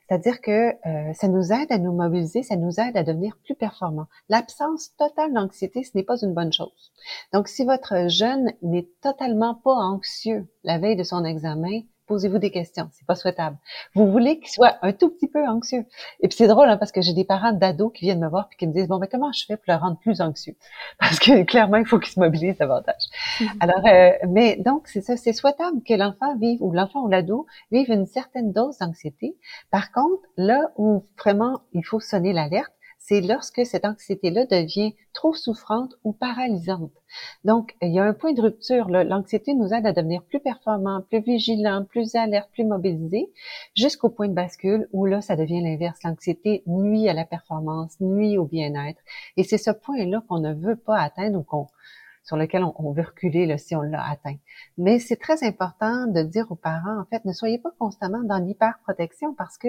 C'est-à-dire 0.08 0.40
que 0.40 0.74
euh, 0.86 1.12
ça 1.14 1.28
nous 1.28 1.52
aide 1.52 1.70
à 1.70 1.78
nous 1.78 1.92
mobiliser, 1.92 2.42
ça 2.42 2.56
nous 2.56 2.78
aide 2.80 2.96
à 2.96 3.02
devenir 3.02 3.36
plus 3.44 3.54
performants. 3.54 4.06
L'absence 4.28 4.94
totale 4.96 5.32
d'anxiété, 5.32 5.82
ce 5.82 5.92
n'est 5.94 6.04
pas 6.04 6.20
une 6.22 6.34
bonne 6.34 6.52
chose. 6.52 6.92
Donc, 7.32 7.48
si 7.48 7.64
votre 7.64 8.08
jeune 8.08 8.52
n'est 8.62 8.88
totalement 9.00 9.54
pas 9.54 9.74
anxieux 9.74 10.46
la 10.62 10.78
veille 10.78 10.96
de 10.96 11.04
son 11.04 11.24
examen, 11.24 11.80
posez-vous 12.06 12.38
des 12.38 12.50
questions. 12.50 12.88
C'est 12.92 13.06
pas 13.06 13.14
souhaitable. 13.14 13.56
Vous 13.94 14.10
voulez 14.10 14.38
qu'il 14.38 14.48
soit 14.48 14.76
un 14.82 14.92
tout 14.92 15.10
petit 15.10 15.28
peu 15.28 15.46
anxieux. 15.46 15.84
Et 16.20 16.28
puis 16.28 16.36
c'est 16.36 16.46
drôle 16.46 16.68
hein, 16.68 16.76
parce 16.76 16.92
que 16.92 17.00
j'ai 17.00 17.12
des 17.12 17.24
parents 17.24 17.52
d'ados 17.52 17.92
qui 17.92 18.04
viennent 18.04 18.20
me 18.20 18.28
voir 18.28 18.48
puis 18.48 18.58
qui 18.58 18.66
me 18.66 18.72
disent 18.72 18.88
bon 18.88 18.98
mais 18.98 19.08
comment 19.08 19.32
je 19.32 19.44
fais 19.46 19.56
pour 19.56 19.64
le 19.68 19.76
rendre 19.76 19.98
plus 19.98 20.20
anxieux? 20.20 20.56
Parce 20.98 21.18
que 21.18 21.42
clairement 21.44 21.78
il 21.78 21.86
faut 21.86 21.98
qu'il 21.98 22.12
se 22.12 22.20
mobilise 22.20 22.56
davantage. 22.58 23.02
Mm-hmm. 23.40 23.48
Alors 23.60 23.86
euh, 23.86 24.26
mais 24.28 24.56
donc 24.56 24.88
c'est 24.88 25.00
ça, 25.00 25.16
c'est 25.16 25.32
souhaitable 25.32 25.82
que 25.82 25.94
l'enfant 25.94 26.36
vive 26.36 26.62
ou 26.62 26.72
l'enfant 26.72 27.02
ou 27.04 27.08
l'ado 27.08 27.46
vive 27.70 27.90
une 27.90 28.06
certaine 28.06 28.52
dose 28.52 28.78
d'anxiété. 28.78 29.36
Par 29.70 29.92
contre 29.92 30.22
là 30.36 30.70
où 30.76 31.04
vraiment 31.18 31.60
il 31.72 31.84
faut 31.84 32.00
sonner 32.00 32.32
l'alerte, 32.32 32.72
c'est 33.06 33.20
lorsque 33.20 33.66
cette 33.66 33.84
anxiété-là 33.84 34.46
devient 34.46 34.94
trop 35.12 35.34
souffrante 35.34 35.94
ou 36.04 36.12
paralysante. 36.12 36.90
Donc, 37.44 37.76
il 37.82 37.92
y 37.92 37.98
a 37.98 38.04
un 38.04 38.14
point 38.14 38.32
de 38.32 38.40
rupture. 38.40 38.88
L'anxiété 38.88 39.52
nous 39.52 39.74
aide 39.74 39.86
à 39.86 39.92
devenir 39.92 40.22
plus 40.22 40.40
performant, 40.40 41.02
plus 41.02 41.20
vigilant, 41.20 41.84
plus 41.84 42.14
alerte, 42.14 42.48
plus 42.52 42.64
mobilisé, 42.64 43.30
jusqu'au 43.76 44.08
point 44.08 44.28
de 44.28 44.32
bascule 44.32 44.88
où 44.92 45.04
là, 45.04 45.20
ça 45.20 45.36
devient 45.36 45.60
l'inverse. 45.60 45.98
L'anxiété 46.02 46.62
nuit 46.66 47.06
à 47.10 47.12
la 47.12 47.26
performance, 47.26 48.00
nuit 48.00 48.38
au 48.38 48.46
bien-être. 48.46 49.00
Et 49.36 49.44
c'est 49.44 49.58
ce 49.58 49.70
point-là 49.70 50.22
qu'on 50.26 50.40
ne 50.40 50.54
veut 50.54 50.76
pas 50.76 50.98
atteindre 50.98 51.38
ou 51.38 51.42
qu'on 51.42 51.66
sur 52.24 52.36
lequel 52.36 52.64
on, 52.64 52.92
veut 52.92 53.02
reculer 53.02 53.56
si 53.58 53.76
on 53.76 53.82
l'a 53.82 54.10
atteint. 54.10 54.36
Mais 54.78 54.98
c'est 54.98 55.16
très 55.16 55.44
important 55.44 56.06
de 56.06 56.22
dire 56.22 56.50
aux 56.50 56.56
parents, 56.56 56.98
en 57.00 57.04
fait, 57.04 57.24
ne 57.24 57.32
soyez 57.32 57.58
pas 57.58 57.70
constamment 57.78 58.22
dans 58.22 58.38
l'hyperprotection 58.38 59.34
parce 59.34 59.58
que 59.58 59.68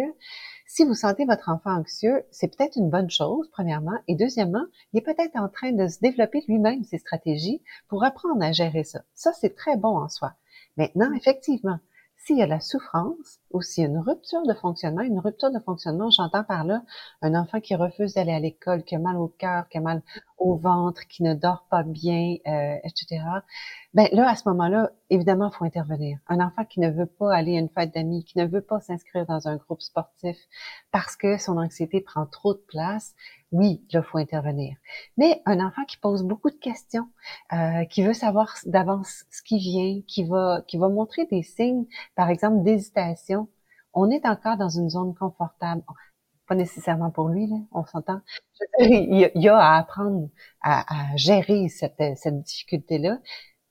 si 0.66 0.86
vous 0.86 0.96
sentez 0.96 1.26
votre 1.26 1.50
enfant 1.50 1.72
anxieux, 1.72 2.24
c'est 2.32 2.56
peut-être 2.56 2.78
une 2.78 2.90
bonne 2.90 3.10
chose, 3.10 3.50
premièrement, 3.52 3.98
et 4.08 4.16
deuxièmement, 4.16 4.66
il 4.94 5.00
est 5.00 5.02
peut-être 5.02 5.36
en 5.36 5.50
train 5.50 5.74
de 5.74 5.88
se 5.88 6.00
développer 6.00 6.44
lui-même 6.48 6.84
ses 6.84 6.98
stratégies 6.98 7.62
pour 7.88 8.04
apprendre 8.04 8.44
à 8.44 8.52
gérer 8.52 8.84
ça. 8.84 9.02
Ça, 9.14 9.32
c'est 9.34 9.56
très 9.56 9.78
bon 9.78 9.98
en 9.98 10.10
soi. 10.10 10.34
Maintenant, 10.78 11.12
effectivement, 11.14 11.80
s'il 12.26 12.40
y 12.40 12.42
a 12.42 12.48
la 12.48 12.60
souffrance 12.60 13.40
ou 13.52 13.62
s'il 13.62 13.84
y 13.84 13.86
a 13.86 13.90
une 13.90 14.00
rupture 14.00 14.42
de 14.48 14.54
fonctionnement, 14.56 15.02
une 15.02 15.20
rupture 15.20 15.52
de 15.52 15.60
fonctionnement, 15.60 16.10
j'entends 16.10 16.44
par 16.44 16.64
là 16.64 16.82
un 17.22 17.36
enfant 17.36 17.62
qui 17.62 17.76
refuse 17.76 18.16
d'aller 18.16 18.32
à 18.32 18.40
l'école, 18.40 18.84
qui 18.84 18.96
a 18.96 19.00
mal 19.00 19.18
au 19.18 19.28
cœur, 19.28 19.70
qui 19.70 19.78
a 19.78 19.82
mal 19.82 20.02
au 20.38 20.56
ventre, 20.56 21.08
qui 21.08 21.24
ne 21.24 21.34
dort 21.34 21.66
pas 21.70 21.84
bien, 21.84 22.36
euh, 22.48 22.76
etc. 22.84 23.22
Ben 23.94 24.08
là, 24.12 24.30
à 24.30 24.36
ce 24.36 24.48
moment-là, 24.50 24.92
évidemment, 25.10 25.50
il 25.52 25.58
faut 25.58 25.66
intervenir. 25.66 26.20
Un 26.28 26.40
enfant 26.40 26.66
qui 26.66 26.80
ne 26.80 26.90
veut 26.90 27.06
pas 27.06 27.34
aller 27.34 27.56
à 27.58 27.60
une 27.60 27.70
fête 27.70 27.94
d'amis, 27.94 28.24
qui 28.26 28.38
ne 28.38 28.46
veut 28.46 28.62
pas 28.62 28.80
s'inscrire 28.82 29.26
dans 29.26 29.48
un 29.48 29.56
groupe 29.56 29.82
sportif 29.82 30.38
parce 30.92 31.16
que 31.16 31.38
son 31.38 31.58
anxiété 31.58 32.02
prend 32.02 32.26
trop 32.26 32.54
de 32.54 32.64
place, 32.68 33.16
oui, 33.52 33.86
là, 33.94 34.04
faut 34.04 34.18
intervenir. 34.18 34.76
Mais 35.18 35.42
un 35.46 35.66
enfant 35.66 35.84
qui 35.86 35.98
pose 35.98 36.24
beaucoup 36.24 36.50
de 36.50 36.56
questions, 36.56 37.08
euh, 37.54 37.86
qui 37.86 38.04
veut 38.04 38.14
savoir 38.14 38.54
d'avance 38.66 39.24
ce 39.32 39.42
qui 39.42 39.60
vient, 39.60 40.02
qui 40.08 40.26
va, 40.26 40.62
qui 40.68 40.78
va 40.78 40.90
montrer 40.90 41.26
des 41.26 41.44
signes, 41.44 41.86
par 42.16 42.30
exemple, 42.30 42.64
d'hésitation, 42.64 43.48
on 43.94 44.10
est 44.10 44.26
encore 44.26 44.58
dans 44.58 44.70
une 44.70 44.90
zone 44.90 45.16
confortable. 45.16 45.82
Pas 46.48 46.56
nécessairement 46.56 47.10
pour 47.10 47.30
lui, 47.30 47.48
là, 47.48 47.58
on 47.72 47.86
s'entend. 47.86 48.22
Il 48.80 49.32
y 49.36 49.50
a 49.50 49.58
à 49.58 49.78
apprendre 49.78 50.30
à, 50.62 51.14
à 51.14 51.16
gérer 51.16 51.68
cette, 51.70 52.02
cette 52.18 52.42
difficulté-là. 52.42 53.20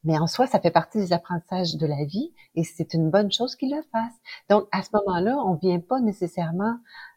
Mais 0.05 0.19
en 0.19 0.27
soi, 0.27 0.47
ça 0.47 0.61
fait 0.61 0.71
partie 0.71 0.99
des 0.99 1.13
apprentissages 1.13 1.77
de 1.77 1.87
la 1.87 2.05
vie 2.05 2.33
et 2.55 2.63
c'est 2.63 2.93
une 2.95 3.11
bonne 3.11 3.33
chose 3.33 3.57
qu'il 3.57 3.75
le 3.75 3.83
fasse. 3.91 4.13
Donc, 4.51 4.69
à 4.71 4.83
ce 4.83 4.91
moment-là, 4.93 5.37
on 5.39 5.55
vient 5.55 5.81
pas 5.81 6.01
nécessairement 6.01 6.77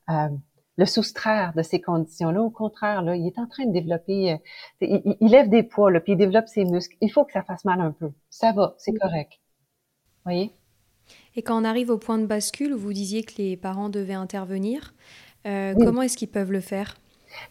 euh, 0.10 0.30
le 0.78 0.86
soustraire 0.86 1.54
de 1.54 1.64
ces 1.64 1.82
conditions-là. 1.82 2.42
Au 2.42 2.50
contraire, 2.50 3.02
là, 3.02 3.16
il 3.16 3.28
est 3.28 3.40
en 3.40 3.48
train 3.48 3.66
de 3.66 3.74
développer, 3.74 4.34
euh, 4.34 4.38
il, 5.20 5.30
lève 5.30 5.50
des 5.50 5.64
poids, 5.64 5.92
là, 5.92 6.00
puis 6.00 6.14
il 6.14 6.18
développe 6.18 6.48
ses 6.48 6.64
muscles. 6.64 6.96
Il 7.02 7.12
faut 7.12 7.26
que 7.26 7.34
ça 7.34 7.44
fasse 7.44 7.66
mal 7.66 7.82
un 7.82 7.92
peu. 7.92 8.12
Ça 8.30 8.54
va, 8.54 8.76
c'est 8.78 8.94
correct. 8.94 9.34
Vous 9.34 10.32
voyez? 10.32 10.54
Et 11.36 11.42
quand 11.42 11.60
on 11.62 11.66
arrive 11.66 11.90
au 11.90 11.98
point 11.98 12.18
de 12.18 12.26
bascule, 12.26 12.74
vous 12.74 12.94
disiez 12.94 13.24
que 13.24 13.34
les 13.38 13.58
parents 13.58 13.90
devaient 13.90 14.14
intervenir. 14.14 14.94
Euh, 15.48 15.74
comment 15.78 16.02
est-ce 16.02 16.18
qu'ils 16.18 16.30
peuvent 16.30 16.52
le 16.52 16.60
faire? 16.60 16.98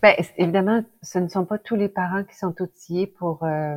Bien, 0.02 0.14
évidemment, 0.37 0.85
ce 1.02 1.18
ne 1.18 1.28
sont 1.28 1.44
pas 1.44 1.59
tous 1.59 1.76
les 1.76 1.88
parents 1.88 2.24
qui 2.24 2.37
sont 2.37 2.54
outillés 2.61 3.06
pour 3.06 3.44
euh, 3.44 3.76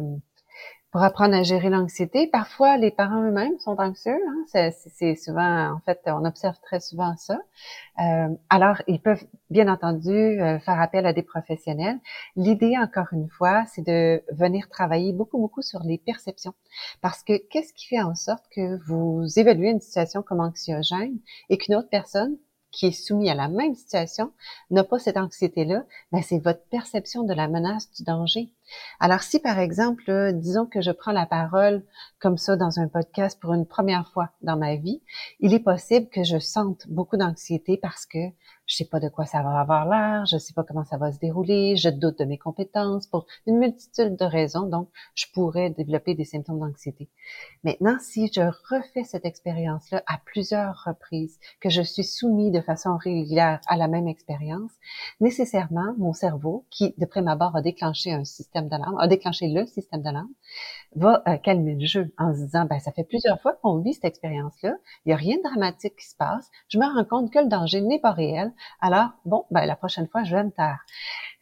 pour 0.92 1.04
apprendre 1.04 1.36
à 1.36 1.44
gérer 1.44 1.70
l'anxiété. 1.70 2.28
Parfois, 2.28 2.78
les 2.78 2.90
parents 2.90 3.22
eux-mêmes 3.22 3.60
sont 3.60 3.80
anxieux. 3.80 4.18
Hein? 4.28 4.72
C'est 4.72 5.16
souvent, 5.16 5.72
en 5.74 5.80
fait, 5.86 6.02
on 6.08 6.26
observe 6.26 6.60
très 6.62 6.80
souvent 6.80 7.16
ça. 7.16 7.38
Euh, 8.00 8.30
alors, 8.50 8.82
ils 8.88 9.00
peuvent, 9.00 9.24
bien 9.52 9.68
entendu, 9.68 10.10
euh, 10.10 10.58
faire 10.60 10.82
appel 10.82 11.06
à 11.06 11.14
des 11.14 11.22
professionnels. 11.22 12.00
L'idée, 12.36 12.76
encore 12.78 13.08
une 13.12 13.30
fois, 13.30 13.66
c'est 13.68 13.86
de 13.86 14.24
venir 14.32 14.68
travailler 14.70 15.14
beaucoup, 15.14 15.38
beaucoup 15.38 15.62
sur 15.62 15.84
les 15.84 16.00
perceptions. 16.00 16.54
Parce 17.02 17.24
que 17.24 17.34
qu'est-ce 17.50 17.74
qui 17.74 17.88
fait 17.88 18.02
en 18.02 18.16
sorte 18.16 18.46
que 18.56 18.80
vous 18.88 19.28
évaluez 19.38 19.70
une 19.70 19.82
situation 19.82 20.24
comme 20.24 20.40
anxiogène 20.40 21.20
et 21.50 21.58
qu'une 21.60 21.76
autre 21.76 21.90
personne 21.90 22.36
qui 22.72 22.88
est 22.88 22.92
soumis 22.92 23.30
à 23.30 23.36
la 23.36 23.48
même 23.48 23.76
situation 23.76 24.32
n'a 24.70 24.84
pas 24.84 25.00
cette 25.00 25.18
anxiété-là, 25.18 25.84
ben 26.12 26.22
c'est 26.22 26.40
votre 26.40 26.64
perception 26.70 27.24
de 27.24 27.34
la 27.34 27.48
menace 27.48 27.92
du 27.92 28.04
danger. 28.04 28.50
Alors 29.00 29.22
si 29.22 29.40
par 29.40 29.60
exemple, 29.60 30.32
disons 30.34 30.66
que 30.66 30.82
je 30.82 30.92
prends 30.92 31.12
la 31.12 31.26
parole 31.26 31.84
comme 32.20 32.38
ça 32.38 32.56
dans 32.56 32.80
un 32.80 32.88
podcast 32.88 33.40
pour 33.40 33.54
une 33.54 33.66
première 33.66 34.08
fois 34.10 34.30
dans 34.42 34.58
ma 34.58 34.76
vie, 34.76 35.02
il 35.40 35.54
est 35.54 35.60
possible 35.60 36.10
que 36.10 36.24
je 36.24 36.38
sente 36.38 36.88
beaucoup 36.88 37.18
d'anxiété 37.18 37.78
parce 37.78 38.06
que 38.06 38.20
je 38.70 38.76
sais 38.76 38.86
pas 38.86 39.00
de 39.00 39.10
quoi 39.10 39.26
ça 39.26 39.42
va 39.42 39.60
avoir 39.60 39.90
l'air, 39.90 40.26
je 40.28 40.38
sais 40.38 40.54
pas 40.54 40.64
comment 40.64 40.86
ça 40.86 40.98
va 40.98 41.12
se 41.12 41.18
dérouler, 41.18 41.76
je 41.76 41.90
doute 41.90 42.20
de 42.20 42.26
mes 42.26 42.38
compétences 42.38 43.08
pour 43.08 43.26
une 43.48 43.58
multitude 43.58 44.16
de 44.16 44.26
raisons, 44.26 44.68
donc 44.68 44.90
je 45.16 45.26
pourrais 45.34 45.72
développer 45.72 46.14
des 46.14 46.24
symptômes 46.24 46.60
d'anxiété. 46.60 47.10
Maintenant, 47.64 47.98
si 48.00 48.32
je 48.32 48.42
refais 48.42 49.04
cette 49.04 49.26
expérience-là 49.26 50.04
à 50.06 50.20
plusieurs 50.24 50.84
reprises, 50.86 51.40
que 51.60 51.70
je 51.70 51.82
suis 51.82 52.04
soumis 52.04 52.52
de 52.52 52.62
façon 52.62 52.96
régulière 52.96 53.60
à 53.68 53.76
la 53.76 53.88
même 53.88 54.08
expérience, 54.08 54.72
nécessairement, 55.20 55.96
mon 55.98 56.14
cerveau, 56.14 56.68
qui 56.70 56.94
de 57.00 57.06
prime 57.08 57.28
abord 57.28 57.56
a 57.56 57.64
déclenché 57.64 58.14
un 58.14 58.24
système 58.24 58.70
d'alarme, 58.70 59.00
a 59.00 59.08
déclenché 59.08 59.48
le 59.48 59.66
système 59.66 60.04
d'alarme, 60.04 60.30
va 60.96 61.24
euh, 61.28 61.38
calmer 61.38 61.76
le 61.76 61.86
jeu 61.86 62.14
en 62.18 62.34
se 62.34 62.40
disant, 62.40 62.66
ben, 62.66 62.80
ça 62.80 62.92
fait 62.92 63.04
plusieurs 63.04 63.40
fois 63.42 63.54
qu'on 63.62 63.78
vit 63.80 63.94
cette 63.94 64.06
expérience-là, 64.06 64.76
il 65.06 65.10
n'y 65.10 65.14
a 65.14 65.18
rien 65.18 65.38
de 65.38 65.44
dramatique 65.44 65.96
qui 65.96 66.08
se 66.08 66.16
passe, 66.16 66.50
je 66.68 66.78
me 66.78 66.86
rends 66.86 67.06
compte 67.06 67.32
que 67.32 67.40
le 67.40 67.48
danger 67.48 67.82
n'est 67.82 68.00
pas 68.00 68.12
réel, 68.12 68.52
alors, 68.82 69.10
bon, 69.26 69.46
ben, 69.52 69.66
la 69.66 69.76
prochaine 69.76 70.08
fois, 70.08 70.24
je 70.24 70.36
vais 70.36 70.44
me 70.44 70.52
taire. 70.52 70.80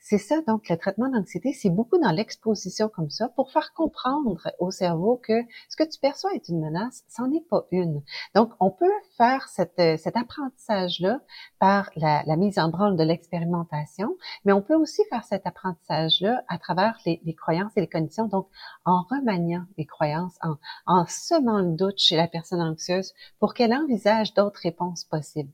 C'est 0.09 0.19
ça, 0.19 0.37
donc, 0.47 0.69
le 0.69 0.77
traitement 0.77 1.09
d'anxiété, 1.09 1.51
c'est 1.51 1.69
beaucoup 1.69 1.97
dans 1.97 2.13
l'exposition 2.13 2.87
comme 2.87 3.09
ça 3.09 3.27
pour 3.27 3.51
faire 3.51 3.73
comprendre 3.73 4.41
au 4.57 4.71
cerveau 4.71 5.19
que 5.21 5.33
ce 5.67 5.75
que 5.75 5.83
tu 5.83 5.99
perçois 5.99 6.33
est 6.33 6.47
une 6.47 6.61
menace, 6.61 7.03
c'en 7.09 7.29
est 7.33 7.45
pas 7.49 7.65
une. 7.71 8.01
Donc, 8.33 8.53
on 8.61 8.71
peut 8.71 8.85
faire 9.17 9.49
cette, 9.49 9.77
euh, 9.79 9.97
cet 9.97 10.15
apprentissage-là 10.15 11.19
par 11.59 11.89
la, 11.97 12.23
la, 12.25 12.37
mise 12.37 12.57
en 12.57 12.69
branle 12.69 12.95
de 12.95 13.03
l'expérimentation, 13.03 14.15
mais 14.45 14.53
on 14.53 14.61
peut 14.61 14.75
aussi 14.75 15.01
faire 15.09 15.25
cet 15.25 15.45
apprentissage-là 15.45 16.41
à 16.47 16.57
travers 16.57 16.97
les, 17.05 17.19
les, 17.25 17.35
croyances 17.35 17.73
et 17.75 17.81
les 17.81 17.89
conditions, 17.89 18.27
donc 18.27 18.47
en 18.85 19.01
remaniant 19.11 19.65
les 19.77 19.85
croyances, 19.85 20.37
en, 20.41 20.55
en 20.85 21.05
semant 21.07 21.59
le 21.59 21.75
doute 21.75 21.97
chez 21.97 22.15
la 22.15 22.29
personne 22.29 22.61
anxieuse 22.61 23.13
pour 23.39 23.53
qu'elle 23.53 23.73
envisage 23.73 24.33
d'autres 24.33 24.61
réponses 24.63 25.03
possibles. 25.03 25.51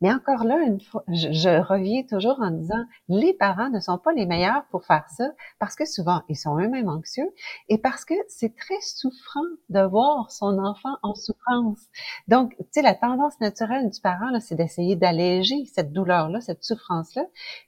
Mais 0.00 0.12
encore 0.12 0.42
là, 0.42 0.58
une 0.66 0.80
fois, 0.80 1.04
je, 1.06 1.30
je 1.30 1.62
reviens 1.62 2.02
toujours 2.02 2.40
en 2.40 2.50
disant, 2.50 2.84
les 3.08 3.32
parents 3.32 3.70
ne 3.70 3.78
sont 3.78 3.91
pas 3.98 4.12
les 4.12 4.26
meilleurs 4.26 4.64
pour 4.70 4.84
faire 4.84 5.04
ça 5.08 5.30
parce 5.58 5.74
que 5.74 5.84
souvent, 5.84 6.22
ils 6.28 6.36
sont 6.36 6.58
eux-mêmes 6.58 6.88
anxieux 6.88 7.30
et 7.68 7.78
parce 7.78 8.04
que 8.04 8.14
c'est 8.28 8.56
très 8.56 8.80
souffrant 8.80 9.40
de 9.68 9.80
voir 9.80 10.30
son 10.30 10.58
enfant 10.58 10.96
en 11.02 11.14
souffrance. 11.14 11.80
Donc, 12.28 12.54
tu 12.58 12.64
sais, 12.72 12.82
la 12.82 12.94
tendance 12.94 13.38
naturelle 13.40 13.90
du 13.90 14.00
parent, 14.00 14.38
c'est 14.40 14.54
d'essayer 14.54 14.96
d'alléger 14.96 15.64
cette 15.66 15.92
douleur-là, 15.92 16.40
cette 16.40 16.64
souffrance-là. 16.64 17.24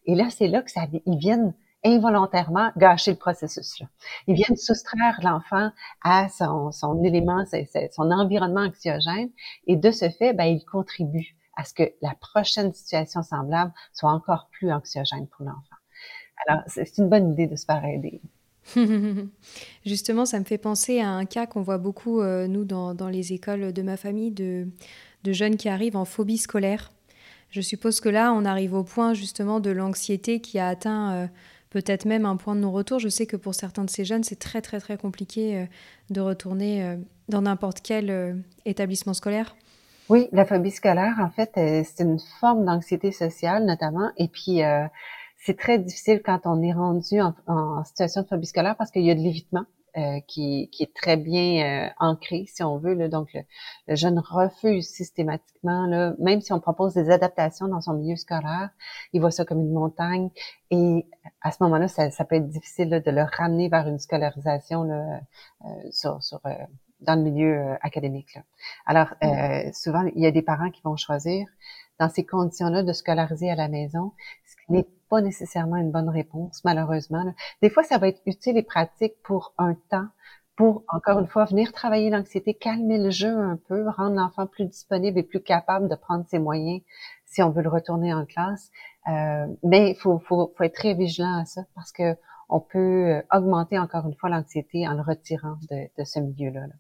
Et 0.06 0.14
là, 0.14 0.30
c'est 0.30 0.48
là 0.48 0.62
que 0.62 0.70
ça, 0.70 0.82
ils 1.06 1.18
viennent 1.18 1.54
involontairement 1.84 2.70
gâcher 2.76 3.12
le 3.12 3.18
processus. 3.18 3.78
Là. 3.78 3.86
Ils 4.26 4.34
viennent 4.34 4.56
soustraire 4.56 5.20
l'enfant 5.22 5.70
à 6.02 6.28
son, 6.28 6.72
son 6.72 7.02
élément, 7.04 7.44
son 7.92 8.10
environnement 8.10 8.62
anxiogène, 8.62 9.30
et 9.66 9.76
de 9.76 9.90
ce 9.90 10.08
fait, 10.08 10.32
ben, 10.32 10.44
il 10.44 10.64
contribue 10.64 11.36
à 11.56 11.64
ce 11.64 11.74
que 11.74 11.92
la 12.02 12.14
prochaine 12.20 12.72
situation 12.72 13.22
semblable 13.22 13.72
soit 13.92 14.10
encore 14.10 14.48
plus 14.50 14.72
anxiogène 14.72 15.28
pour 15.28 15.44
l'enfant. 15.44 15.73
Alors, 16.46 16.62
c'est 16.66 16.98
une 16.98 17.08
bonne 17.08 17.32
idée 17.32 17.46
de 17.46 17.56
se 17.56 17.64
faire 17.64 17.84
aider. 17.84 18.20
Justement, 19.86 20.24
ça 20.24 20.38
me 20.38 20.44
fait 20.44 20.58
penser 20.58 21.00
à 21.00 21.10
un 21.10 21.24
cas 21.24 21.46
qu'on 21.46 21.62
voit 21.62 21.78
beaucoup, 21.78 22.20
euh, 22.20 22.46
nous, 22.46 22.64
dans, 22.64 22.94
dans, 22.94 23.08
les 23.08 23.32
écoles 23.32 23.72
de 23.72 23.82
ma 23.82 23.96
famille, 23.96 24.30
de, 24.30 24.66
de, 25.24 25.32
jeunes 25.32 25.56
qui 25.56 25.68
arrivent 25.68 25.96
en 25.96 26.04
phobie 26.04 26.38
scolaire. 26.38 26.92
Je 27.50 27.60
suppose 27.60 28.00
que 28.00 28.08
là, 28.08 28.32
on 28.32 28.44
arrive 28.44 28.74
au 28.74 28.82
point 28.82 29.14
justement 29.14 29.60
de 29.60 29.70
l'anxiété 29.70 30.40
qui 30.40 30.58
a 30.58 30.68
atteint 30.68 31.12
euh, 31.12 31.26
peut-être 31.70 32.04
même 32.04 32.24
un 32.24 32.36
point 32.36 32.54
de 32.54 32.60
non-retour. 32.60 32.98
Je 32.98 33.08
sais 33.08 33.26
que 33.26 33.36
pour 33.36 33.54
certains 33.54 33.84
de 33.84 33.90
ces 33.90 34.04
jeunes, 34.04 34.24
c'est 34.24 34.38
très 34.38 34.60
très 34.60 34.80
très 34.80 34.96
compliqué 34.96 35.58
euh, 35.58 35.64
de 36.10 36.20
retourner 36.20 36.96
dans 37.28 37.42
n'importe 37.42 37.80
quel 37.82 38.42
établissement 38.64 39.14
scolaire. 39.14 39.56
Oui, 40.10 40.28
la 40.32 40.44
phobie 40.44 40.70
scolaire, 40.70 41.14
en 41.18 41.30
fait, 41.30 41.52
c'est 41.54 42.02
une 42.02 42.18
forme 42.40 42.64
d'anxiété 42.66 43.10
sociale 43.10 43.64
notamment. 43.64 44.10
Et 44.18 44.28
puis, 44.28 44.60
c'est 45.44 45.58
très 45.58 45.78
difficile 45.78 46.22
quand 46.24 46.40
on 46.46 46.62
est 46.62 46.72
rendu 46.72 47.20
en, 47.20 47.84
situation 47.84 48.22
de 48.22 48.26
phobie 48.26 48.46
scolaire 48.46 48.76
parce 48.76 48.90
qu'il 48.90 49.02
y 49.02 49.10
a 49.10 49.14
de 49.14 49.20
l'évitement. 49.20 49.64
Euh, 49.96 50.18
qui, 50.26 50.70
qui, 50.72 50.82
est 50.82 50.92
très 50.92 51.16
bien 51.16 51.86
euh, 51.86 51.88
ancré, 52.00 52.46
si 52.48 52.64
on 52.64 52.78
veut. 52.78 52.94
Là. 52.94 53.06
Donc, 53.06 53.28
le, 53.86 53.94
jeune 53.94 54.18
refuse 54.18 54.88
systématiquement, 54.88 55.86
là, 55.86 56.14
même 56.18 56.40
si 56.40 56.52
on 56.52 56.58
propose 56.58 56.94
des 56.94 57.10
adaptations 57.10 57.68
dans 57.68 57.80
son 57.80 57.94
milieu 57.94 58.16
scolaire, 58.16 58.70
il 59.12 59.20
voit 59.20 59.30
ça 59.30 59.44
comme 59.44 59.60
une 59.60 59.72
montagne. 59.72 60.30
Et 60.72 61.06
à 61.42 61.52
ce 61.52 61.62
moment-là, 61.62 61.86
ça, 61.86 62.10
ça, 62.10 62.24
peut 62.24 62.34
être 62.34 62.48
difficile 62.48 62.90
de 62.90 63.10
le 63.12 63.22
ramener 63.22 63.68
vers 63.68 63.86
une 63.86 64.00
scolarisation 64.00 64.82
là, 64.82 65.20
euh, 65.64 65.68
sur, 65.92 66.20
sur 66.24 66.40
dans 67.00 67.14
le 67.14 67.22
milieu 67.22 67.76
académique. 67.80 68.34
Là. 68.34 68.42
Alors, 68.86 69.14
mm. 69.22 69.72
souvent, 69.74 70.02
il 70.16 70.24
y 70.24 70.26
a 70.26 70.32
des 70.32 70.42
parents 70.42 70.70
qui 70.72 70.82
vont 70.82 70.96
choisir 70.96 71.46
dans 72.00 72.08
ces 72.08 72.24
conditions-là 72.26 72.82
de 72.82 72.92
scolariser 72.92 73.48
à 73.48 73.54
la 73.54 73.68
maison, 73.68 74.12
ce 74.44 74.56
qui 74.56 74.72
n'est 74.72 74.88
pas 75.08 75.20
nécessairement 75.20 75.76
une 75.76 75.90
bonne 75.90 76.08
réponse, 76.08 76.62
malheureusement. 76.64 77.24
Des 77.62 77.70
fois, 77.70 77.82
ça 77.82 77.98
va 77.98 78.08
être 78.08 78.20
utile 78.26 78.56
et 78.56 78.62
pratique 78.62 79.14
pour 79.22 79.54
un 79.58 79.74
temps, 79.90 80.08
pour, 80.56 80.84
encore 80.88 81.18
une 81.18 81.26
fois, 81.26 81.44
venir 81.44 81.72
travailler 81.72 82.10
l'anxiété, 82.10 82.54
calmer 82.54 82.98
le 82.98 83.10
jeu 83.10 83.36
un 83.36 83.58
peu, 83.68 83.88
rendre 83.88 84.16
l'enfant 84.16 84.46
plus 84.46 84.66
disponible 84.66 85.18
et 85.18 85.22
plus 85.22 85.42
capable 85.42 85.88
de 85.88 85.94
prendre 85.94 86.24
ses 86.28 86.38
moyens 86.38 86.82
si 87.26 87.42
on 87.42 87.50
veut 87.50 87.62
le 87.62 87.68
retourner 87.68 88.14
en 88.14 88.24
classe. 88.24 88.70
Euh, 89.08 89.46
mais 89.62 89.90
il 89.90 89.96
faut, 89.96 90.18
faut, 90.18 90.52
faut, 90.56 90.64
être 90.64 90.74
très 90.74 90.94
vigilant 90.94 91.40
à 91.40 91.44
ça 91.44 91.62
parce 91.74 91.92
que 91.92 92.16
on 92.48 92.60
peut 92.60 93.22
augmenter 93.32 93.78
encore 93.78 94.06
une 94.06 94.14
fois 94.14 94.28
l'anxiété 94.30 94.86
en 94.86 94.94
le 94.94 95.02
retirant 95.02 95.56
de, 95.70 95.88
de 95.98 96.04
ce 96.04 96.20
milieu-là. 96.20 96.66
là 96.66 96.74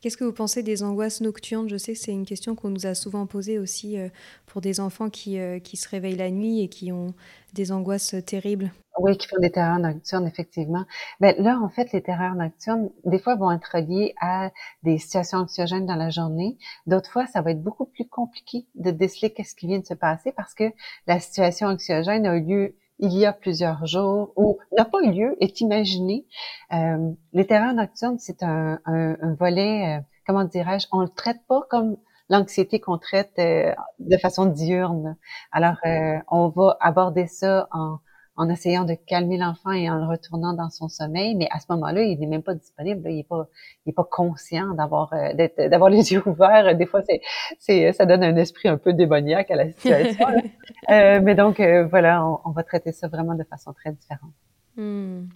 Qu'est-ce 0.00 0.16
que 0.16 0.24
vous 0.24 0.32
pensez 0.32 0.62
des 0.62 0.82
angoisses 0.82 1.20
nocturnes? 1.20 1.68
Je 1.68 1.76
sais 1.76 1.92
que 1.92 1.98
c'est 1.98 2.12
une 2.12 2.24
question 2.24 2.54
qu'on 2.54 2.70
nous 2.70 2.86
a 2.86 2.94
souvent 2.94 3.26
posée 3.26 3.58
aussi 3.58 3.98
euh, 3.98 4.08
pour 4.46 4.62
des 4.62 4.80
enfants 4.80 5.10
qui, 5.10 5.38
euh, 5.38 5.58
qui 5.58 5.76
se 5.76 5.86
réveillent 5.88 6.16
la 6.16 6.30
nuit 6.30 6.62
et 6.62 6.68
qui 6.68 6.90
ont 6.90 7.12
des 7.52 7.70
angoisses 7.70 8.14
terribles. 8.24 8.72
Oui, 8.98 9.18
qui 9.18 9.28
font 9.28 9.38
des 9.38 9.50
terreurs 9.50 9.78
nocturnes, 9.78 10.26
effectivement. 10.26 10.86
Mais 11.20 11.34
ben, 11.34 11.44
là, 11.44 11.60
en 11.62 11.68
fait, 11.68 11.92
les 11.92 12.02
terreurs 12.02 12.34
nocturnes, 12.34 12.90
des 13.04 13.18
fois, 13.18 13.36
vont 13.36 13.52
être 13.52 13.78
liées 13.78 14.14
à 14.20 14.50
des 14.82 14.96
situations 14.96 15.38
anxiogènes 15.38 15.84
dans 15.84 15.96
la 15.96 16.08
journée. 16.08 16.56
D'autres 16.86 17.10
fois, 17.10 17.26
ça 17.26 17.42
va 17.42 17.50
être 17.50 17.62
beaucoup 17.62 17.86
plus 17.86 18.08
compliqué 18.08 18.66
de 18.76 18.90
déceler 18.90 19.34
qu'est-ce 19.34 19.54
qui 19.54 19.66
vient 19.66 19.80
de 19.80 19.86
se 19.86 19.94
passer 19.94 20.32
parce 20.32 20.54
que 20.54 20.72
la 21.06 21.20
situation 21.20 21.66
anxiogène 21.66 22.26
a 22.26 22.36
eu 22.36 22.42
lieu 22.42 22.76
il 23.00 23.12
y 23.16 23.26
a 23.26 23.32
plusieurs 23.32 23.86
jours 23.86 24.32
ou 24.36 24.58
n'a 24.76 24.84
pas 24.84 25.02
eu 25.02 25.10
lieu, 25.12 25.36
est 25.40 25.60
imaginé. 25.60 26.26
Euh, 26.72 27.12
les 27.32 27.46
terreurs 27.46 27.74
nocturnes, 27.74 28.18
c'est 28.18 28.42
un, 28.42 28.78
un, 28.84 29.16
un, 29.20 29.34
volet, 29.34 29.98
euh, 29.98 30.00
comment 30.26 30.44
dirais-je, 30.44 30.86
on 30.92 31.00
le 31.00 31.08
traite 31.08 31.40
pas 31.48 31.62
comme 31.70 31.96
l'anxiété 32.28 32.78
qu'on 32.78 32.98
traite 32.98 33.32
euh, 33.38 33.74
de 33.98 34.16
façon 34.16 34.46
diurne. 34.46 35.16
Alors, 35.50 35.76
euh, 35.84 36.18
on 36.28 36.48
va 36.48 36.76
aborder 36.80 37.26
ça 37.26 37.68
en, 37.72 37.98
en 38.40 38.48
essayant 38.48 38.84
de 38.84 38.94
calmer 38.94 39.36
l'enfant 39.36 39.70
et 39.70 39.90
en 39.90 39.96
le 39.96 40.06
retournant 40.06 40.54
dans 40.54 40.70
son 40.70 40.88
sommeil, 40.88 41.34
mais 41.34 41.46
à 41.50 41.60
ce 41.60 41.66
moment-là, 41.68 42.00
il 42.00 42.18
n'est 42.18 42.26
même 42.26 42.42
pas 42.42 42.54
disponible, 42.54 43.02
il 43.10 43.16
n'est 43.16 43.22
pas, 43.22 43.46
il 43.84 43.90
est 43.90 43.92
pas 43.92 44.08
conscient 44.10 44.72
d'avoir, 44.72 45.12
euh, 45.12 45.68
d'avoir 45.68 45.90
les 45.90 45.98
yeux 46.12 46.26
ouverts. 46.26 46.74
Des 46.74 46.86
fois, 46.86 47.02
c'est, 47.06 47.20
c'est, 47.58 47.92
ça 47.92 48.06
donne 48.06 48.24
un 48.24 48.36
esprit 48.36 48.70
un 48.70 48.78
peu 48.78 48.94
démoniaque 48.94 49.50
à 49.50 49.56
la 49.56 49.70
situation. 49.70 50.26
euh, 50.90 51.20
mais 51.22 51.34
donc, 51.34 51.60
euh, 51.60 51.86
voilà, 51.86 52.26
on, 52.46 52.52
va 52.52 52.62
traiter 52.62 52.92
ça 52.92 53.08
vraiment 53.08 53.34
de 53.34 53.44
façon 53.44 53.74
très 53.74 53.92
différente. 53.92 54.32
Hmm. 54.74 55.26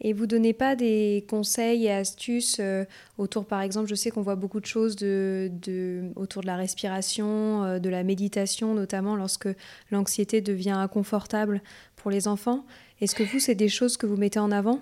Et 0.00 0.12
vous 0.12 0.26
donnez 0.26 0.52
pas 0.52 0.76
des 0.76 1.24
conseils 1.28 1.86
et 1.86 1.92
astuces 1.92 2.58
euh, 2.60 2.84
autour, 3.16 3.46
par 3.46 3.62
exemple, 3.62 3.88
je 3.88 3.94
sais 3.94 4.10
qu'on 4.10 4.22
voit 4.22 4.36
beaucoup 4.36 4.60
de 4.60 4.66
choses 4.66 4.94
de, 4.96 5.50
de, 5.52 6.12
autour 6.16 6.42
de 6.42 6.46
la 6.46 6.56
respiration, 6.56 7.64
euh, 7.64 7.78
de 7.78 7.88
la 7.88 8.02
méditation, 8.02 8.74
notamment 8.74 9.16
lorsque 9.16 9.48
l'anxiété 9.90 10.40
devient 10.42 10.70
inconfortable 10.70 11.62
pour 11.96 12.10
les 12.10 12.28
enfants. 12.28 12.64
Est-ce 13.00 13.14
que 13.14 13.22
vous, 13.22 13.38
c'est 13.38 13.54
des 13.54 13.68
choses 13.68 13.96
que 13.96 14.06
vous 14.06 14.16
mettez 14.16 14.38
en 14.38 14.52
avant? 14.52 14.80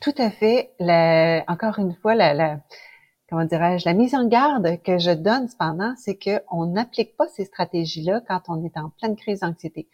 Tout 0.00 0.14
à 0.18 0.30
fait. 0.30 0.70
La, 0.80 1.44
encore 1.48 1.78
une 1.78 1.94
fois, 1.94 2.14
la, 2.14 2.34
la 2.34 2.60
comment 3.28 3.44
dirais-je, 3.44 3.84
la 3.86 3.94
mise 3.94 4.14
en 4.14 4.26
garde 4.26 4.80
que 4.82 4.98
je 4.98 5.10
donne 5.10 5.48
cependant, 5.48 5.94
c'est 5.96 6.18
qu'on 6.18 6.66
n'applique 6.66 7.16
pas 7.16 7.28
ces 7.28 7.44
stratégies-là 7.44 8.22
quand 8.26 8.42
on 8.48 8.64
est 8.64 8.76
en 8.76 8.90
pleine 8.90 9.16
crise 9.16 9.40
d'anxiété. 9.40 9.88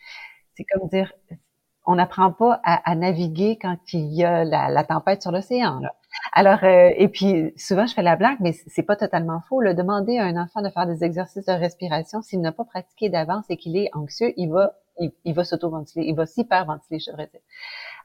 C'est 0.56 0.64
comme 0.64 0.88
dire, 0.88 1.12
on 1.86 1.96
n'apprend 1.96 2.32
pas 2.32 2.60
à, 2.64 2.94
naviguer 2.94 3.58
quand 3.60 3.76
il 3.92 4.12
y 4.14 4.24
a 4.24 4.44
la, 4.44 4.84
tempête 4.84 5.22
sur 5.22 5.32
l'océan. 5.32 5.80
Alors, 6.32 6.62
euh, 6.62 6.90
et 6.96 7.08
puis 7.08 7.52
souvent 7.56 7.86
je 7.86 7.94
fais 7.94 8.02
la 8.02 8.16
blague, 8.16 8.38
mais 8.40 8.52
c'est 8.52 8.82
pas 8.82 8.96
totalement 8.96 9.40
faux. 9.48 9.60
Le 9.60 9.74
demander 9.74 10.18
à 10.18 10.24
un 10.24 10.36
enfant 10.36 10.62
de 10.62 10.70
faire 10.70 10.86
des 10.86 11.04
exercices 11.04 11.46
de 11.46 11.52
respiration, 11.52 12.22
s'il 12.22 12.40
n'a 12.40 12.52
pas 12.52 12.64
pratiqué 12.64 13.08
d'avance 13.08 13.44
et 13.50 13.56
qu'il 13.56 13.76
est 13.76 13.90
anxieux, 13.92 14.32
il 14.36 14.50
va, 14.50 14.74
il, 14.98 15.34
va 15.34 15.44
s'auto-ventiler, 15.44 16.06
il 16.06 16.14
va 16.14 16.26
s'hyper-ventiler, 16.26 17.00
je 17.00 17.10
devrais 17.10 17.26
dire. 17.26 17.40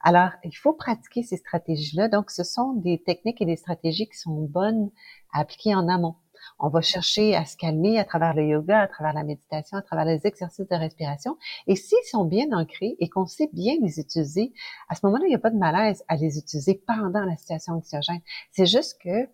Alors, 0.02 0.32
il 0.44 0.56
faut 0.56 0.74
pratiquer 0.74 1.24
ces 1.24 1.38
stratégies-là. 1.38 2.08
Donc, 2.08 2.32
ce 2.32 2.44
sont 2.44 2.74
des 2.74 3.02
techniques 3.04 3.42
et 3.42 3.46
des 3.46 3.58
stratégies 3.58 4.08
qui 4.08 4.18
sont 4.18 4.42
bonnes 4.42 4.89
à 5.34 5.42
appliquer 5.42 5.76
en 5.76 5.88
amont. 5.88 6.15
On 6.58 6.70
va 6.70 6.82
chercher 6.82 7.36
à 7.36 7.46
se 7.46 7.56
calmer 7.58 8.00
à 8.00 8.06
travers 8.06 8.34
le 8.34 8.48
yoga, 8.48 8.82
à 8.82 8.88
travers 8.88 9.14
la 9.14 9.24
méditation, 9.24 9.78
à 9.78 9.82
travers 9.82 10.06
les 10.06 10.26
exercices 10.26 10.68
de 10.68 10.76
respiration. 10.76 11.38
Et 11.68 11.76
s'ils 11.76 11.98
sont 12.10 12.26
bien 12.26 12.48
ancrés 12.52 12.96
et 13.00 13.10
qu'on 13.10 13.26
sait 13.26 13.50
bien 13.54 13.76
les 13.82 14.00
utiliser, 14.00 14.54
à 14.90 14.96
ce 14.96 15.06
moment-là, 15.06 15.26
il 15.26 15.30
n'y 15.30 15.36
a 15.36 15.40
pas 15.40 15.52
de 15.52 15.58
malaise 15.58 16.04
à 16.08 16.16
les 16.16 16.38
utiliser 16.38 16.82
pendant 16.88 17.24
la 17.26 17.36
situation 17.38 17.74
anxiogène. 17.74 18.22
C'est 18.52 18.66
juste 18.66 19.00
que 19.02 19.28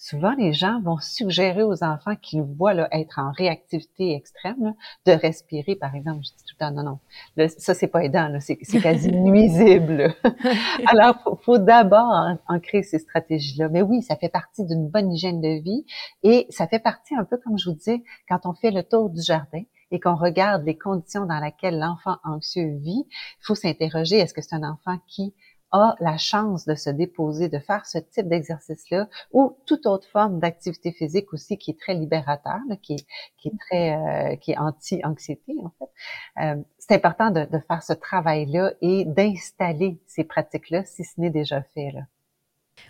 souvent 0.00 0.32
les 0.32 0.54
gens 0.54 0.80
vont 0.80 0.96
suggérer 0.98 1.62
aux 1.62 1.84
enfants 1.84 2.16
qu'ils 2.16 2.40
voient 2.40 2.72
là, 2.72 2.88
être 2.90 3.18
en 3.18 3.32
réactivité 3.32 4.14
extrême 4.14 4.74
de 5.04 5.12
respirer, 5.12 5.76
par 5.76 5.94
exemple. 5.94 6.20
Je 6.22 6.30
dis 6.30 6.44
tout 6.44 6.54
le 6.58 6.66
temps, 6.66 6.70
non, 6.72 6.98
non, 7.36 7.48
ça 7.58 7.74
c'est 7.74 7.86
pas 7.86 8.02
aidant, 8.02 8.38
c'est 8.40 8.56
quasi 8.80 9.12
nuisible. 9.12 10.14
Alors, 10.86 11.20
faut, 11.22 11.36
faut 11.36 11.58
d'abord 11.58 12.38
ancrer 12.48 12.82
ces 12.82 12.98
stratégies-là. 12.98 13.68
Mais 13.68 13.82
oui, 13.82 14.00
ça 14.02 14.16
fait 14.16 14.30
partie 14.30 14.64
d'une 14.64 14.88
bonne 14.88 15.12
hygiène 15.12 15.42
de 15.42 15.62
vie 15.62 15.84
et 16.22 16.46
ça 16.48 16.66
fait 16.66 16.78
partie 16.78 17.14
un 17.14 17.24
peu, 17.24 17.36
comme 17.36 17.58
je 17.58 17.68
vous 17.68 17.76
disais, 17.76 18.02
quand 18.26 18.46
on 18.46 18.54
fait 18.54 18.70
le 18.70 18.82
tour 18.82 19.10
du 19.10 19.20
jardin 19.20 19.62
et 19.90 20.00
qu'on 20.00 20.16
regarde 20.16 20.64
les 20.64 20.78
conditions 20.78 21.26
dans 21.26 21.40
lesquelles 21.40 21.78
l'enfant 21.78 22.16
anxieux 22.24 22.78
vit, 22.78 23.04
il 23.10 23.42
faut 23.42 23.54
s'interroger, 23.54 24.16
est-ce 24.16 24.32
que 24.32 24.40
c'est 24.40 24.54
un 24.54 24.62
enfant 24.62 24.98
qui 25.06 25.34
a 25.72 25.94
la 26.00 26.18
chance 26.18 26.64
de 26.66 26.74
se 26.74 26.90
déposer, 26.90 27.48
de 27.48 27.58
faire 27.58 27.86
ce 27.86 27.98
type 27.98 28.28
d'exercice-là, 28.28 29.08
ou 29.32 29.56
toute 29.66 29.86
autre 29.86 30.08
forme 30.08 30.40
d'activité 30.40 30.92
physique 30.92 31.32
aussi 31.32 31.58
qui 31.58 31.72
est 31.72 31.78
très 31.78 31.94
libérateur, 31.94 32.58
qui, 32.82 32.94
est, 32.94 33.06
qui 33.38 33.48
est 33.48 33.58
très, 33.58 33.96
euh, 33.96 34.36
qui 34.36 34.52
est 34.52 34.58
anti-anxiété 34.58 35.54
en 35.64 35.72
fait. 35.78 36.42
Euh, 36.42 36.62
c'est 36.78 36.94
important 36.94 37.30
de, 37.30 37.44
de, 37.44 37.58
faire 37.58 37.82
ce 37.82 37.92
travail-là 37.92 38.72
et 38.80 39.04
d'installer 39.04 39.98
ces 40.06 40.24
pratiques-là 40.24 40.84
si 40.84 41.04
ce 41.04 41.20
n'est 41.20 41.30
déjà 41.30 41.62
fait. 41.62 41.92
Là. 41.92 42.02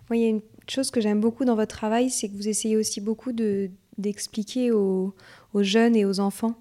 Moi, 0.09 0.17
il 0.17 0.23
y 0.23 0.27
a 0.27 0.29
une 0.29 0.43
chose 0.69 0.91
que 0.91 1.01
j'aime 1.01 1.21
beaucoup 1.21 1.45
dans 1.45 1.57
votre 1.57 1.77
travail, 1.77 2.11
c'est 2.11 2.29
que 2.29 2.35
vous 2.35 2.49
essayez 2.49 2.77
aussi 2.77 3.01
beaucoup 3.01 3.33
de 3.33 3.71
d'expliquer 3.99 4.73
aux, 4.73 5.15
aux, 5.53 5.63
jeunes 5.63 5.95
et 5.95 6.07
aux 6.07 6.21
enfants 6.21 6.55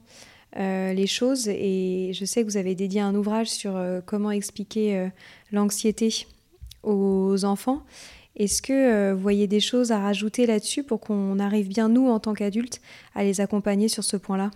euh, 0.58 0.94
les 0.94 1.08
choses. 1.08 1.48
Et 1.48 2.12
je 2.14 2.26
sais 2.26 2.42
que 2.42 2.50
vous 2.50 2.58
avez 2.58 2.76
dédié 2.76 3.02
un 3.02 3.14
ouvrage 3.14 3.48
sur 3.48 3.76
euh, 3.76 4.02
comment 4.06 4.32
expliquer 4.32 4.98
euh, 4.98 5.08
l'anxiété 5.52 6.28
aux 6.84 7.46
enfants. 7.46 7.84
Est-ce 8.36 8.62
que 8.62 9.12
vous 9.12 9.20
voyez 9.20 9.48
des 9.48 9.60
choses 9.60 9.92
à 9.92 10.00
rajouter 10.00 10.46
là-dessus 10.46 10.84
pour 10.84 11.02
qu'on 11.02 11.40
arrive 11.40 11.68
bien, 11.68 11.90
nous, 11.90 12.08
en 12.08 12.20
tant 12.20 12.34
qu'adultes, 12.34 12.80
à 13.14 13.24
les 13.24 13.42
accompagner 13.42 13.90
sur 13.90 14.04
ce 14.04 14.16
point-là? 14.16 14.52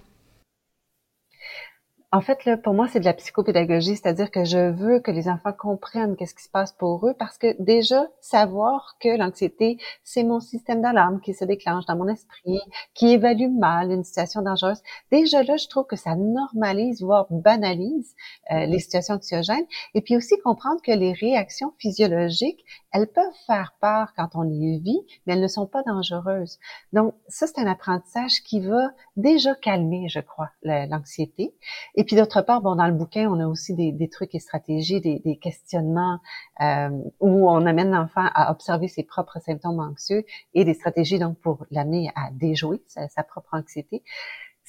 En 2.13 2.21
fait, 2.21 2.45
là, 2.45 2.57
pour 2.57 2.75
moi, 2.75 2.87
c'est 2.87 2.99
de 2.99 3.05
la 3.05 3.13
psychopédagogie, 3.15 3.95
c'est-à-dire 3.95 4.29
que 4.29 4.43
je 4.43 4.69
veux 4.69 4.99
que 4.99 5.09
les 5.09 5.27
enfants 5.29 5.51
comprennent 5.51 6.15
qu'est-ce 6.15 6.35
qui 6.35 6.43
se 6.43 6.49
passe 6.49 6.71
pour 6.71 7.07
eux, 7.07 7.15
parce 7.17 7.39
que 7.39 7.55
déjà, 7.59 8.05
savoir 8.21 8.97
que 8.99 9.17
l'anxiété, 9.17 9.79
c'est 10.03 10.23
mon 10.23 10.39
système 10.39 10.79
d'alarme 10.79 11.21
qui 11.21 11.33
se 11.33 11.43
déclenche 11.43 11.87
dans 11.87 11.95
mon 11.95 12.07
esprit, 12.07 12.59
qui 12.93 13.13
évalue 13.13 13.49
mal 13.49 13.91
une 13.91 14.03
situation 14.03 14.43
dangereuse. 14.43 14.83
Déjà 15.11 15.41
là, 15.41 15.57
je 15.57 15.67
trouve 15.67 15.87
que 15.87 15.95
ça 15.95 16.15
normalise, 16.15 17.01
voire 17.01 17.25
banalise 17.31 18.13
euh, 18.51 18.67
les 18.67 18.77
situations 18.77 19.15
anxiogènes, 19.15 19.65
et 19.95 20.01
puis 20.01 20.15
aussi 20.15 20.37
comprendre 20.43 20.83
que 20.83 20.91
les 20.91 21.13
réactions 21.13 21.73
physiologiques, 21.79 22.63
elles 22.91 23.07
peuvent 23.07 23.25
faire 23.47 23.73
peur 23.81 24.13
quand 24.15 24.35
on 24.35 24.43
les 24.43 24.77
vit, 24.77 25.01
mais 25.25 25.33
elles 25.33 25.41
ne 25.41 25.47
sont 25.47 25.65
pas 25.65 25.81
dangereuses. 25.81 26.59
Donc, 26.93 27.15
ça, 27.27 27.47
c'est 27.47 27.59
un 27.59 27.65
apprentissage 27.65 28.43
qui 28.45 28.59
va 28.59 28.91
déjà 29.17 29.55
calmer, 29.55 30.09
je 30.09 30.19
crois, 30.19 30.51
l'anxiété. 30.61 31.55
Puis 32.03 32.15
d'autre 32.15 32.41
part, 32.41 32.61
bon, 32.61 32.75
dans 32.75 32.87
le 32.87 32.93
bouquin, 32.93 33.29
on 33.29 33.39
a 33.39 33.47
aussi 33.47 33.73
des, 33.73 33.91
des 33.91 34.09
trucs 34.09 34.33
et 34.35 34.39
stratégies, 34.39 35.01
des, 35.01 35.39
questionnements 35.41 36.19
euh, 36.61 36.89
où 37.19 37.49
on 37.49 37.65
amène 37.65 37.91
l'enfant 37.91 38.25
à 38.33 38.51
observer 38.51 38.87
ses 38.87 39.03
propres 39.03 39.39
symptômes 39.39 39.79
anxieux 39.79 40.23
et 40.53 40.63
des 40.65 40.73
stratégies 40.73 41.19
donc 41.19 41.39
pour 41.39 41.65
l'amener 41.71 42.11
à 42.15 42.29
déjouer 42.31 42.81
sa 42.87 43.23
propre 43.23 43.49
anxiété. 43.53 44.03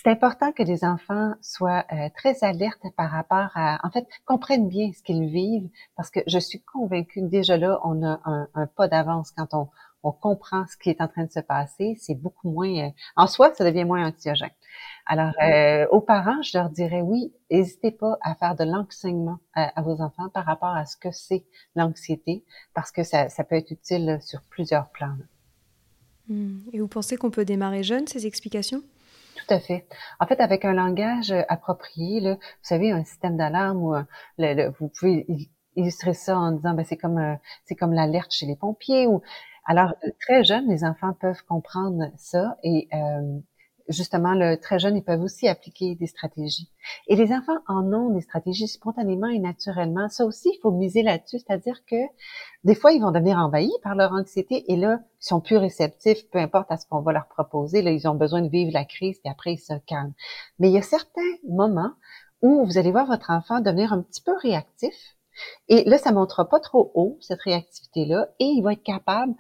C'est 0.04 0.10
important 0.10 0.52
que 0.52 0.62
les 0.62 0.84
enfants 0.84 1.32
soient 1.40 1.86
euh, 1.90 2.10
très 2.14 2.44
alertes 2.44 2.84
par 2.94 3.10
rapport 3.10 3.48
à, 3.54 3.78
en 3.86 3.90
fait, 3.90 4.06
comprennent 4.26 4.68
bien 4.68 4.92
ce 4.92 5.02
qu'ils 5.02 5.26
vivent, 5.26 5.70
parce 5.96 6.10
que 6.10 6.20
je 6.26 6.38
suis 6.38 6.60
convaincue 6.60 7.22
que 7.22 7.26
déjà 7.26 7.56
là, 7.56 7.80
on 7.84 8.02
a 8.04 8.20
un, 8.26 8.48
un 8.54 8.66
pas 8.66 8.86
d'avance 8.86 9.30
quand 9.30 9.54
on, 9.54 9.68
on 10.02 10.12
comprend 10.12 10.66
ce 10.66 10.76
qui 10.76 10.90
est 10.90 11.00
en 11.00 11.08
train 11.08 11.24
de 11.24 11.30
se 11.30 11.40
passer. 11.40 11.96
C'est 11.98 12.14
beaucoup 12.14 12.50
moins, 12.50 12.88
euh, 12.88 12.90
en 13.16 13.26
soi, 13.26 13.54
ça 13.54 13.64
devient 13.64 13.86
moins 13.86 14.06
anxiogène. 14.06 14.50
Alors, 15.06 15.32
euh, 15.42 15.86
aux 15.90 16.02
parents, 16.02 16.42
je 16.42 16.58
leur 16.58 16.68
dirais 16.68 17.00
oui, 17.00 17.32
n'hésitez 17.50 17.90
pas 17.90 18.18
à 18.20 18.34
faire 18.34 18.56
de 18.56 18.64
l'enseignement 18.64 19.38
à, 19.54 19.80
vos 19.80 20.02
enfants 20.02 20.28
par 20.28 20.44
rapport 20.44 20.74
à 20.74 20.84
ce 20.84 20.98
que 20.98 21.12
c'est 21.12 21.46
l'anxiété, 21.76 22.44
parce 22.74 22.92
que 22.92 23.04
ça, 23.04 23.30
ça, 23.30 23.42
peut 23.42 23.56
être 23.56 23.70
utile 23.70 24.18
sur 24.20 24.42
plusieurs 24.42 24.90
plans. 24.90 25.16
Hmm. 26.28 26.58
Et 26.74 26.80
vous 26.80 26.88
pensez 26.88 27.16
qu'on 27.16 27.30
peut 27.30 27.46
démarrer 27.46 27.82
jeune 27.82 28.06
ces 28.06 28.26
explications? 28.26 28.82
Tout 29.46 29.54
à 29.54 29.60
fait. 29.60 29.86
En 30.20 30.26
fait, 30.26 30.40
avec 30.40 30.64
un 30.64 30.72
langage 30.72 31.32
approprié, 31.48 32.20
là, 32.20 32.34
vous 32.34 32.40
savez, 32.62 32.90
un 32.92 33.04
système 33.04 33.36
d'alarme 33.36 34.06
le, 34.38 34.70
vous 34.78 34.88
pouvez 34.88 35.26
illustrer 35.76 36.14
ça 36.14 36.38
en 36.38 36.52
disant, 36.52 36.74
ben, 36.74 36.84
c'est 36.84 36.96
comme 36.96 37.18
euh, 37.18 37.34
c'est 37.64 37.74
comme 37.74 37.92
l'alerte 37.92 38.32
chez 38.32 38.46
les 38.46 38.56
pompiers. 38.56 39.06
Ou 39.06 39.22
alors 39.64 39.94
très 40.20 40.44
jeunes, 40.44 40.68
les 40.68 40.84
enfants 40.84 41.12
peuvent 41.14 41.42
comprendre 41.48 42.10
ça 42.16 42.56
et 42.62 42.88
euh, 42.92 43.38
justement, 43.88 44.34
le 44.34 44.56
très 44.56 44.78
jeune, 44.78 44.96
ils 44.96 45.04
peuvent 45.04 45.22
aussi 45.22 45.48
appliquer 45.48 45.94
des 45.94 46.06
stratégies. 46.06 46.70
Et 47.08 47.16
les 47.16 47.32
enfants 47.32 47.58
en 47.68 47.92
ont 47.92 48.10
des 48.10 48.20
stratégies 48.20 48.68
spontanément 48.68 49.28
et 49.28 49.38
naturellement. 49.38 50.08
Ça 50.08 50.24
aussi, 50.24 50.50
il 50.54 50.60
faut 50.62 50.70
miser 50.70 51.02
là-dessus, 51.02 51.38
c'est-à-dire 51.38 51.84
que 51.84 51.96
des 52.64 52.74
fois, 52.74 52.92
ils 52.92 53.00
vont 53.00 53.10
devenir 53.10 53.38
envahis 53.38 53.72
par 53.82 53.94
leur 53.94 54.12
anxiété 54.12 54.70
et 54.72 54.76
là, 54.76 55.00
ils 55.20 55.26
sont 55.26 55.40
plus 55.40 55.56
réceptifs, 55.56 56.28
peu 56.30 56.38
importe 56.38 56.70
à 56.70 56.76
ce 56.76 56.86
qu'on 56.86 57.02
va 57.02 57.12
leur 57.12 57.28
proposer. 57.28 57.82
Là, 57.82 57.90
ils 57.90 58.08
ont 58.08 58.14
besoin 58.14 58.42
de 58.42 58.48
vivre 58.48 58.72
la 58.72 58.84
crise 58.84 59.20
et 59.24 59.28
après, 59.28 59.54
ils 59.54 59.58
se 59.58 59.74
calment. 59.86 60.14
Mais 60.58 60.68
il 60.68 60.74
y 60.74 60.78
a 60.78 60.82
certains 60.82 61.20
moments 61.48 61.92
où 62.42 62.64
vous 62.64 62.78
allez 62.78 62.90
voir 62.90 63.06
votre 63.06 63.30
enfant 63.30 63.60
devenir 63.60 63.92
un 63.92 64.02
petit 64.02 64.22
peu 64.22 64.32
réactif. 64.42 64.94
Et 65.68 65.84
là, 65.84 65.98
ça 65.98 66.10
ne 66.10 66.16
montera 66.16 66.48
pas 66.48 66.60
trop 66.60 66.92
haut, 66.94 67.18
cette 67.20 67.40
réactivité-là, 67.40 68.28
et 68.38 68.44
il 68.44 68.62
va 68.62 68.74
être 68.74 68.82
capable, 68.82 69.34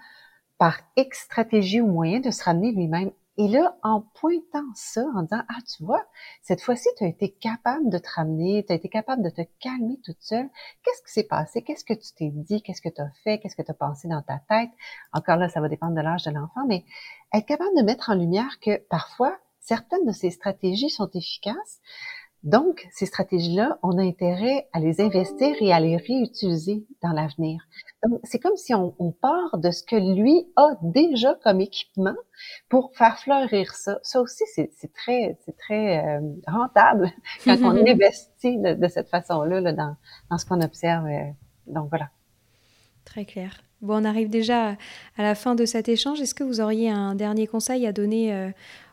par 0.58 0.78
X 0.96 1.24
stratégie 1.24 1.80
ou 1.80 1.86
moyen, 1.86 2.20
de 2.20 2.30
se 2.30 2.42
ramener 2.42 2.72
lui-même 2.72 3.10
et 3.36 3.48
là, 3.48 3.76
en 3.82 4.00
pointant 4.00 4.66
ça, 4.74 5.04
en 5.16 5.22
disant, 5.22 5.42
ah, 5.48 5.58
tu 5.66 5.84
vois, 5.84 6.04
cette 6.42 6.60
fois-ci, 6.60 6.88
tu 6.96 7.04
as 7.04 7.08
été 7.08 7.30
capable 7.32 7.90
de 7.90 7.98
te 7.98 8.08
ramener, 8.14 8.64
tu 8.64 8.72
as 8.72 8.76
été 8.76 8.88
capable 8.88 9.22
de 9.22 9.30
te 9.30 9.42
calmer 9.58 9.98
toute 10.04 10.20
seule. 10.20 10.48
Qu'est-ce 10.82 11.02
qui 11.02 11.12
s'est 11.12 11.26
passé? 11.26 11.62
Qu'est-ce 11.62 11.84
que 11.84 11.94
tu 11.94 12.12
t'es 12.16 12.30
dit? 12.30 12.62
Qu'est-ce 12.62 12.80
que 12.80 12.88
tu 12.88 13.00
as 13.00 13.10
fait? 13.24 13.40
Qu'est-ce 13.40 13.56
que 13.56 13.62
tu 13.62 13.70
as 13.72 13.74
pensé 13.74 14.06
dans 14.06 14.22
ta 14.22 14.40
tête? 14.48 14.70
Encore 15.12 15.36
là, 15.36 15.48
ça 15.48 15.60
va 15.60 15.68
dépendre 15.68 15.94
de 15.94 16.00
l'âge 16.00 16.22
de 16.24 16.30
l'enfant, 16.30 16.64
mais 16.68 16.84
être 17.32 17.46
capable 17.46 17.76
de 17.76 17.82
mettre 17.82 18.10
en 18.10 18.14
lumière 18.14 18.60
que 18.60 18.76
parfois, 18.88 19.36
certaines 19.58 20.06
de 20.06 20.12
ces 20.12 20.30
stratégies 20.30 20.90
sont 20.90 21.10
efficaces, 21.12 21.80
donc, 22.44 22.86
ces 22.92 23.06
stratégies-là, 23.06 23.78
on 23.82 23.96
a 23.96 24.02
intérêt 24.02 24.68
à 24.74 24.78
les 24.78 25.00
investir 25.00 25.56
et 25.60 25.72
à 25.72 25.80
les 25.80 25.96
réutiliser 25.96 26.84
dans 27.02 27.12
l'avenir. 27.12 27.66
C'est 28.24 28.38
comme 28.38 28.56
si 28.56 28.74
on, 28.74 28.92
part 29.20 29.58
de 29.58 29.70
ce 29.70 29.82
que 29.82 29.96
lui 29.96 30.46
a 30.56 30.68
déjà 30.82 31.34
comme 31.42 31.60
équipement 31.60 32.16
pour 32.68 32.92
faire 32.94 33.18
fleurir 33.18 33.74
ça. 33.74 33.98
Ça 34.02 34.20
aussi, 34.20 34.44
c'est 34.54 34.92
très, 34.92 35.38
c'est 35.44 35.56
très 35.56 36.04
euh, 36.04 36.20
rentable 36.46 37.10
quand 37.44 37.56
on 37.62 37.86
investit 37.86 38.58
de, 38.58 38.88
cette 38.88 39.08
façon-là 39.08 39.60
là, 39.60 39.72
dans, 39.72 39.96
dans, 40.30 40.38
ce 40.38 40.46
qu'on 40.46 40.60
observe. 40.60 41.06
Euh, 41.06 41.30
donc, 41.66 41.88
voilà. 41.88 42.10
Très 43.04 43.24
clair. 43.24 43.62
Bon, 43.80 44.00
on 44.00 44.04
arrive 44.04 44.30
déjà 44.30 44.76
à 45.16 45.22
la 45.22 45.34
fin 45.34 45.54
de 45.54 45.66
cet 45.66 45.88
échange. 45.88 46.20
Est-ce 46.20 46.34
que 46.34 46.44
vous 46.44 46.60
auriez 46.60 46.90
un 46.90 47.14
dernier 47.14 47.46
conseil 47.46 47.86
à 47.86 47.92
donner 47.92 48.32
euh, 48.32 48.50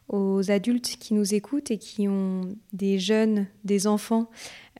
aux 0.09 0.51
adultes 0.51 0.97
qui 0.99 1.13
nous 1.13 1.33
écoutent 1.33 1.71
et 1.71 1.77
qui 1.77 2.07
ont 2.07 2.41
des 2.73 2.99
jeunes, 2.99 3.47
des 3.63 3.87
enfants 3.87 4.27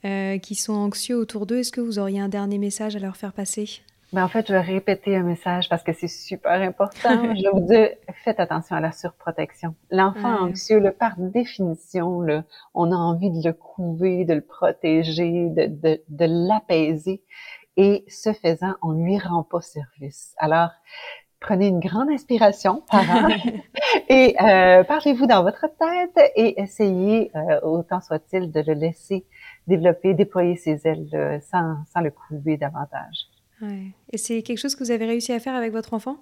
euh, 0.03 0.37
qui 0.39 0.55
sont 0.55 0.73
anxieux 0.73 1.15
autour 1.15 1.45
d'eux, 1.45 1.59
est-ce 1.59 1.71
que 1.71 1.79
vous 1.79 1.99
auriez 1.99 2.19
un 2.19 2.27
dernier 2.27 2.57
message 2.57 2.95
à 2.95 2.99
leur 2.99 3.15
faire 3.15 3.33
passer? 3.33 3.81
Mais 4.13 4.21
en 4.21 4.27
fait, 4.27 4.47
je 4.47 4.53
vais 4.53 4.59
répéter 4.59 5.15
un 5.15 5.23
message 5.23 5.69
parce 5.69 5.83
que 5.83 5.93
c'est 5.93 6.09
super 6.09 6.61
important. 6.61 7.33
je 7.35 7.49
vous 7.49 7.65
dire, 7.65 7.91
faites 8.25 8.39
attention 8.41 8.75
à 8.75 8.81
la 8.81 8.91
surprotection. 8.91 9.73
L'enfant 9.89 10.41
anxieux, 10.41 10.79
le, 10.79 10.91
par 10.91 11.13
définition, 11.17 12.19
le, 12.19 12.43
on 12.73 12.91
a 12.91 12.95
envie 12.95 13.31
de 13.31 13.47
le 13.47 13.53
couver, 13.53 14.25
de 14.25 14.33
le 14.33 14.41
protéger, 14.41 15.49
de, 15.49 15.67
de, 15.67 16.01
de 16.09 16.25
l'apaiser. 16.47 17.23
Et 17.77 18.03
ce 18.09 18.33
faisant, 18.33 18.73
on 18.81 18.91
lui 18.91 19.17
rend 19.17 19.43
pas 19.43 19.61
service. 19.61 20.35
Alors, 20.37 20.71
prenez 21.39 21.67
une 21.67 21.79
grande 21.79 22.09
inspiration, 22.09 22.83
parents, 22.91 23.29
et 24.09 24.35
euh, 24.41 24.83
parlez-vous 24.83 25.25
dans 25.25 25.41
votre 25.41 25.67
tête 25.79 26.31
et 26.35 26.61
essayez, 26.61 27.31
euh, 27.35 27.61
autant 27.61 28.01
soit-il, 28.01 28.51
de 28.51 28.59
le 28.59 28.73
laisser 28.73 29.25
développer, 29.67 30.13
déployer 30.13 30.57
ses 30.57 30.85
ailes 30.85 31.41
sans, 31.49 31.77
sans 31.93 32.01
le 32.01 32.11
couver 32.11 32.57
davantage. 32.57 33.30
Et 34.11 34.17
c'est 34.17 34.41
quelque 34.41 34.57
chose 34.57 34.75
que 34.75 34.83
vous 34.83 34.91
avez 34.91 35.05
réussi 35.05 35.33
à 35.33 35.39
faire 35.39 35.55
avec 35.55 35.71
votre 35.71 35.93
enfant? 35.93 36.17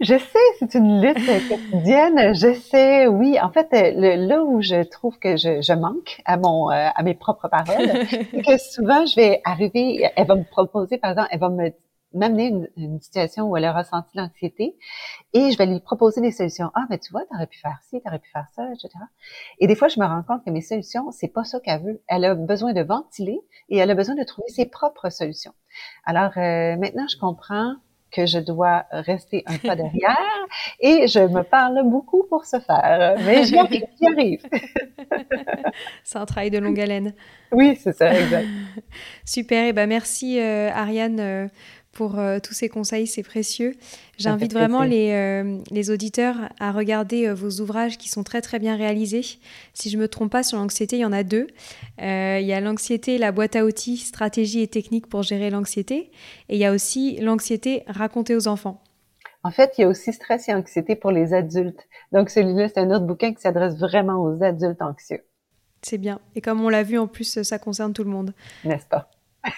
Je 0.00 0.16
sais, 0.16 0.38
c'est 0.60 0.74
une 0.74 1.00
lutte 1.02 1.18
quotidienne. 1.48 2.32
Je 2.32 2.54
sais, 2.54 3.08
oui. 3.08 3.36
En 3.40 3.50
fait, 3.50 3.68
le, 3.72 4.28
là 4.28 4.44
où 4.44 4.62
je 4.62 4.84
trouve 4.84 5.18
que 5.18 5.36
je, 5.36 5.60
je 5.60 5.72
manque 5.72 6.22
à 6.24 6.36
mon 6.36 6.70
euh, 6.70 6.88
à 6.94 7.02
mes 7.02 7.14
propres 7.14 7.48
paroles, 7.48 8.06
c'est 8.10 8.42
que 8.42 8.58
souvent 8.58 9.06
je 9.06 9.16
vais 9.16 9.40
arriver, 9.44 10.08
elle 10.14 10.26
va 10.26 10.36
me 10.36 10.44
proposer, 10.44 10.98
par 10.98 11.10
exemple, 11.10 11.28
elle 11.32 11.40
va 11.40 11.48
me 11.48 11.72
m'amener 12.14 12.46
une, 12.46 12.68
une, 12.76 13.00
situation 13.00 13.44
où 13.44 13.56
elle 13.56 13.64
a 13.64 13.72
ressenti 13.72 14.16
l'anxiété 14.16 14.76
et 15.32 15.50
je 15.50 15.58
vais 15.58 15.66
lui 15.66 15.80
proposer 15.80 16.20
des 16.20 16.30
solutions. 16.30 16.70
Ah, 16.74 16.86
mais 16.88 16.98
tu 16.98 17.12
vois, 17.12 17.24
t'aurais 17.30 17.46
pu 17.46 17.58
faire 17.58 17.78
ci, 17.82 18.00
t'aurais 18.02 18.18
pu 18.18 18.30
faire 18.30 18.46
ça, 18.54 18.66
etc. 18.72 18.88
Et 19.58 19.66
des 19.66 19.74
fois, 19.74 19.88
je 19.88 20.00
me 20.00 20.06
rends 20.06 20.22
compte 20.22 20.44
que 20.44 20.50
mes 20.50 20.62
solutions, 20.62 21.10
c'est 21.10 21.28
pas 21.28 21.44
ça 21.44 21.60
qu'elle 21.60 21.82
veut. 21.82 22.02
Elle 22.08 22.24
a 22.24 22.34
besoin 22.34 22.72
de 22.72 22.82
ventiler 22.82 23.40
et 23.68 23.78
elle 23.78 23.90
a 23.90 23.94
besoin 23.94 24.14
de 24.14 24.24
trouver 24.24 24.48
ses 24.48 24.66
propres 24.66 25.10
solutions. 25.10 25.52
Alors, 26.04 26.32
euh, 26.36 26.76
maintenant, 26.76 27.06
je 27.08 27.18
comprends 27.18 27.74
que 28.10 28.26
je 28.26 28.38
dois 28.38 28.86
rester 28.90 29.42
un 29.46 29.58
pas 29.58 29.76
derrière 29.76 30.16
et 30.80 31.06
je 31.08 31.20
me 31.20 31.42
parle 31.42 31.82
beaucoup 31.84 32.24
pour 32.28 32.44
ce 32.44 32.58
faire. 32.58 33.16
Mais 33.24 33.44
j'y 33.44 33.58
arrive, 33.58 33.84
j'y 34.00 34.06
arrive. 34.06 34.42
c'est 36.04 36.18
un 36.18 36.26
travail 36.26 36.50
de 36.50 36.58
longue 36.58 36.80
haleine. 36.80 37.14
Oui, 37.52 37.76
c'est 37.76 37.92
ça, 37.92 38.18
exact. 38.18 38.46
Super, 39.24 39.66
et 39.66 39.72
ben 39.72 39.88
merci 39.88 40.40
euh, 40.40 40.70
Ariane 40.72 41.20
euh, 41.20 41.48
pour 41.98 42.20
euh, 42.20 42.38
tous 42.40 42.54
ces 42.54 42.68
conseils, 42.68 43.08
c'est 43.08 43.24
précieux. 43.24 43.74
J'invite 44.18 44.52
vraiment 44.52 44.84
les, 44.84 45.10
euh, 45.10 45.58
les, 45.72 45.90
auditeurs 45.90 46.36
à 46.60 46.70
regarder 46.70 47.26
euh, 47.26 47.34
vos 47.34 47.60
ouvrages 47.60 47.98
qui 47.98 48.08
sont 48.08 48.22
très 48.22 48.40
très 48.40 48.60
bien 48.60 48.76
réalisés. 48.76 49.24
Si 49.74 49.90
je 49.90 49.96
ne 49.96 50.02
me 50.02 50.06
trompe 50.06 50.30
pas, 50.30 50.44
sur 50.44 50.58
l'anxiété, 50.58 50.98
il 50.98 51.00
y 51.00 51.04
en 51.04 51.12
a 51.12 51.24
deux. 51.24 51.48
il 51.98 52.46
y 52.46 52.52
a 52.52 52.60
l'anxiété, 52.60 53.18
la 53.18 53.32
boîte 53.32 53.56
à 53.56 53.64
outils, 53.64 53.96
stratégie 53.96 54.60
et 54.60 54.68
techniques 54.68 55.08
pour 55.08 55.24
gérer 55.24 55.50
l'anxiété. 55.50 56.12
Et 56.48 56.54
il 56.54 56.58
y 56.58 56.64
a 56.64 56.72
aussi 56.72 57.16
l'anxiété 57.16 57.82
racontée 57.88 58.36
aux 58.36 58.46
enfants. 58.46 58.80
En 59.42 59.50
fait, 59.50 59.72
il 59.76 59.80
y 59.80 59.84
a 59.84 59.88
aussi 59.88 60.12
stress 60.12 60.48
et 60.48 60.54
anxiété 60.54 60.94
pour 60.94 61.10
les 61.10 61.34
adultes. 61.34 61.88
Donc 62.12 62.30
celui-là, 62.30 62.68
c'est 62.68 62.78
un 62.78 62.92
autre 62.92 63.06
bouquin 63.06 63.34
qui 63.34 63.40
s'adresse 63.40 63.76
vraiment 63.76 64.22
aux 64.22 64.40
adultes 64.44 64.82
anxieux. 64.82 65.24
C'est 65.82 65.98
bien. 65.98 66.20
Et 66.36 66.40
comme 66.40 66.60
on 66.60 66.68
l'a 66.68 66.84
vu, 66.84 66.96
en 66.96 67.08
plus, 67.08 67.42
ça 67.42 67.58
concerne 67.58 67.92
tout 67.92 68.04
le 68.04 68.10
monde. 68.10 68.34
N'est-ce 68.64 68.86
pas? 68.86 69.10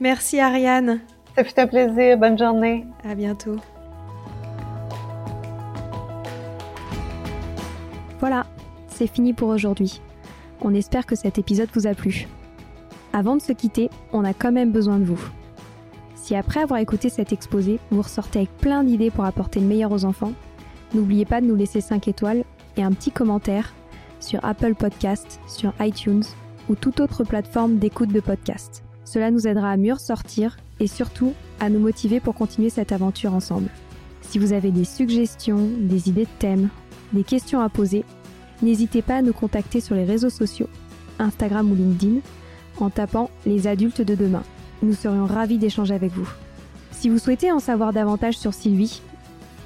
Merci 0.00 0.40
Ariane. 0.40 1.00
Ça 1.36 1.44
fait 1.44 1.58
un 1.58 1.66
plaisir. 1.66 2.18
Bonne 2.18 2.38
journée. 2.38 2.86
À 3.04 3.14
bientôt. 3.14 3.56
Voilà, 8.20 8.46
c'est 8.88 9.06
fini 9.06 9.32
pour 9.32 9.48
aujourd'hui. 9.48 10.00
On 10.62 10.72
espère 10.72 11.04
que 11.04 11.16
cet 11.16 11.38
épisode 11.38 11.68
vous 11.74 11.86
a 11.86 11.94
plu. 11.94 12.26
Avant 13.12 13.36
de 13.36 13.42
se 13.42 13.52
quitter, 13.52 13.90
on 14.12 14.24
a 14.24 14.32
quand 14.32 14.52
même 14.52 14.72
besoin 14.72 14.98
de 14.98 15.04
vous. 15.04 15.22
Si 16.14 16.34
après 16.34 16.62
avoir 16.62 16.80
écouté 16.80 17.10
cet 17.10 17.32
exposé, 17.32 17.78
vous 17.90 18.00
ressortez 18.00 18.38
avec 18.40 18.56
plein 18.56 18.82
d'idées 18.82 19.10
pour 19.10 19.24
apporter 19.24 19.60
le 19.60 19.66
meilleur 19.66 19.92
aux 19.92 20.06
enfants, 20.06 20.32
n'oubliez 20.94 21.26
pas 21.26 21.42
de 21.42 21.46
nous 21.46 21.54
laisser 21.54 21.82
5 21.82 22.08
étoiles 22.08 22.44
et 22.76 22.82
un 22.82 22.92
petit 22.92 23.10
commentaire 23.10 23.74
sur 24.20 24.42
Apple 24.42 24.74
Podcast, 24.74 25.38
sur 25.46 25.74
iTunes 25.80 26.24
ou 26.68 26.74
toute 26.74 27.00
autre 27.00 27.24
plateforme 27.24 27.78
d'écoute 27.78 28.12
de 28.12 28.20
podcast. 28.20 28.82
Cela 29.04 29.30
nous 29.30 29.46
aidera 29.46 29.70
à 29.70 29.76
mieux 29.76 29.92
ressortir 29.92 30.56
et 30.80 30.86
surtout 30.86 31.34
à 31.60 31.68
nous 31.68 31.78
motiver 31.78 32.20
pour 32.20 32.34
continuer 32.34 32.70
cette 32.70 32.92
aventure 32.92 33.34
ensemble. 33.34 33.68
Si 34.22 34.38
vous 34.38 34.52
avez 34.52 34.70
des 34.70 34.84
suggestions, 34.84 35.68
des 35.78 36.08
idées 36.08 36.24
de 36.24 36.38
thèmes, 36.38 36.68
des 37.12 37.22
questions 37.22 37.60
à 37.60 37.68
poser, 37.68 38.04
n'hésitez 38.62 39.02
pas 39.02 39.16
à 39.16 39.22
nous 39.22 39.32
contacter 39.32 39.80
sur 39.80 39.94
les 39.94 40.04
réseaux 40.04 40.30
sociaux, 40.30 40.68
Instagram 41.18 41.70
ou 41.70 41.74
LinkedIn, 41.74 42.20
en 42.80 42.90
tapant 42.90 43.30
les 43.46 43.66
adultes 43.66 44.02
de 44.02 44.14
demain. 44.14 44.42
Nous 44.82 44.94
serions 44.94 45.26
ravis 45.26 45.58
d'échanger 45.58 45.94
avec 45.94 46.12
vous. 46.12 46.28
Si 46.90 47.08
vous 47.08 47.18
souhaitez 47.18 47.52
en 47.52 47.58
savoir 47.58 47.92
davantage 47.92 48.36
sur 48.36 48.54
Sylvie, 48.54 49.02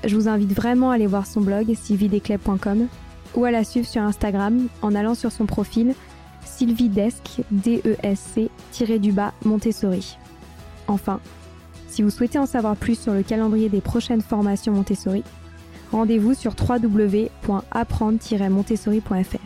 je 0.04 0.14
vous 0.14 0.28
invite 0.28 0.52
vraiment 0.52 0.90
à 0.90 0.94
aller 0.94 1.06
voir 1.06 1.26
son 1.26 1.40
blog 1.40 1.74
sylvidescleb.com 1.74 2.86
ou 3.34 3.44
à 3.44 3.50
la 3.50 3.64
suivre 3.64 3.86
sur 3.86 4.02
Instagram 4.02 4.68
en 4.82 4.94
allant 4.94 5.14
sur 5.14 5.32
son 5.32 5.46
profil 5.46 5.94
Sylvie 6.44 6.88
Desk, 6.88 7.42
D-E-S-C-du-bas 7.50 9.32
Montessori. 9.44 10.16
Enfin, 10.86 11.20
si 11.88 12.02
vous 12.02 12.10
souhaitez 12.10 12.38
en 12.38 12.46
savoir 12.46 12.76
plus 12.76 12.96
sur 12.98 13.12
le 13.12 13.22
calendrier 13.22 13.68
des 13.68 13.80
prochaines 13.80 14.22
formations 14.22 14.72
Montessori, 14.72 15.24
rendez-vous 15.90 16.34
sur 16.34 16.54
www.apprendre-montessori.fr. 16.58 19.38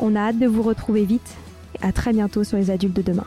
On 0.00 0.14
a 0.14 0.20
hâte 0.20 0.38
de 0.38 0.46
vous 0.46 0.62
retrouver 0.62 1.04
vite 1.04 1.34
et 1.74 1.84
à 1.84 1.92
très 1.92 2.12
bientôt 2.12 2.44
sur 2.44 2.58
les 2.58 2.70
adultes 2.70 2.96
de 2.96 3.02
demain. 3.02 3.26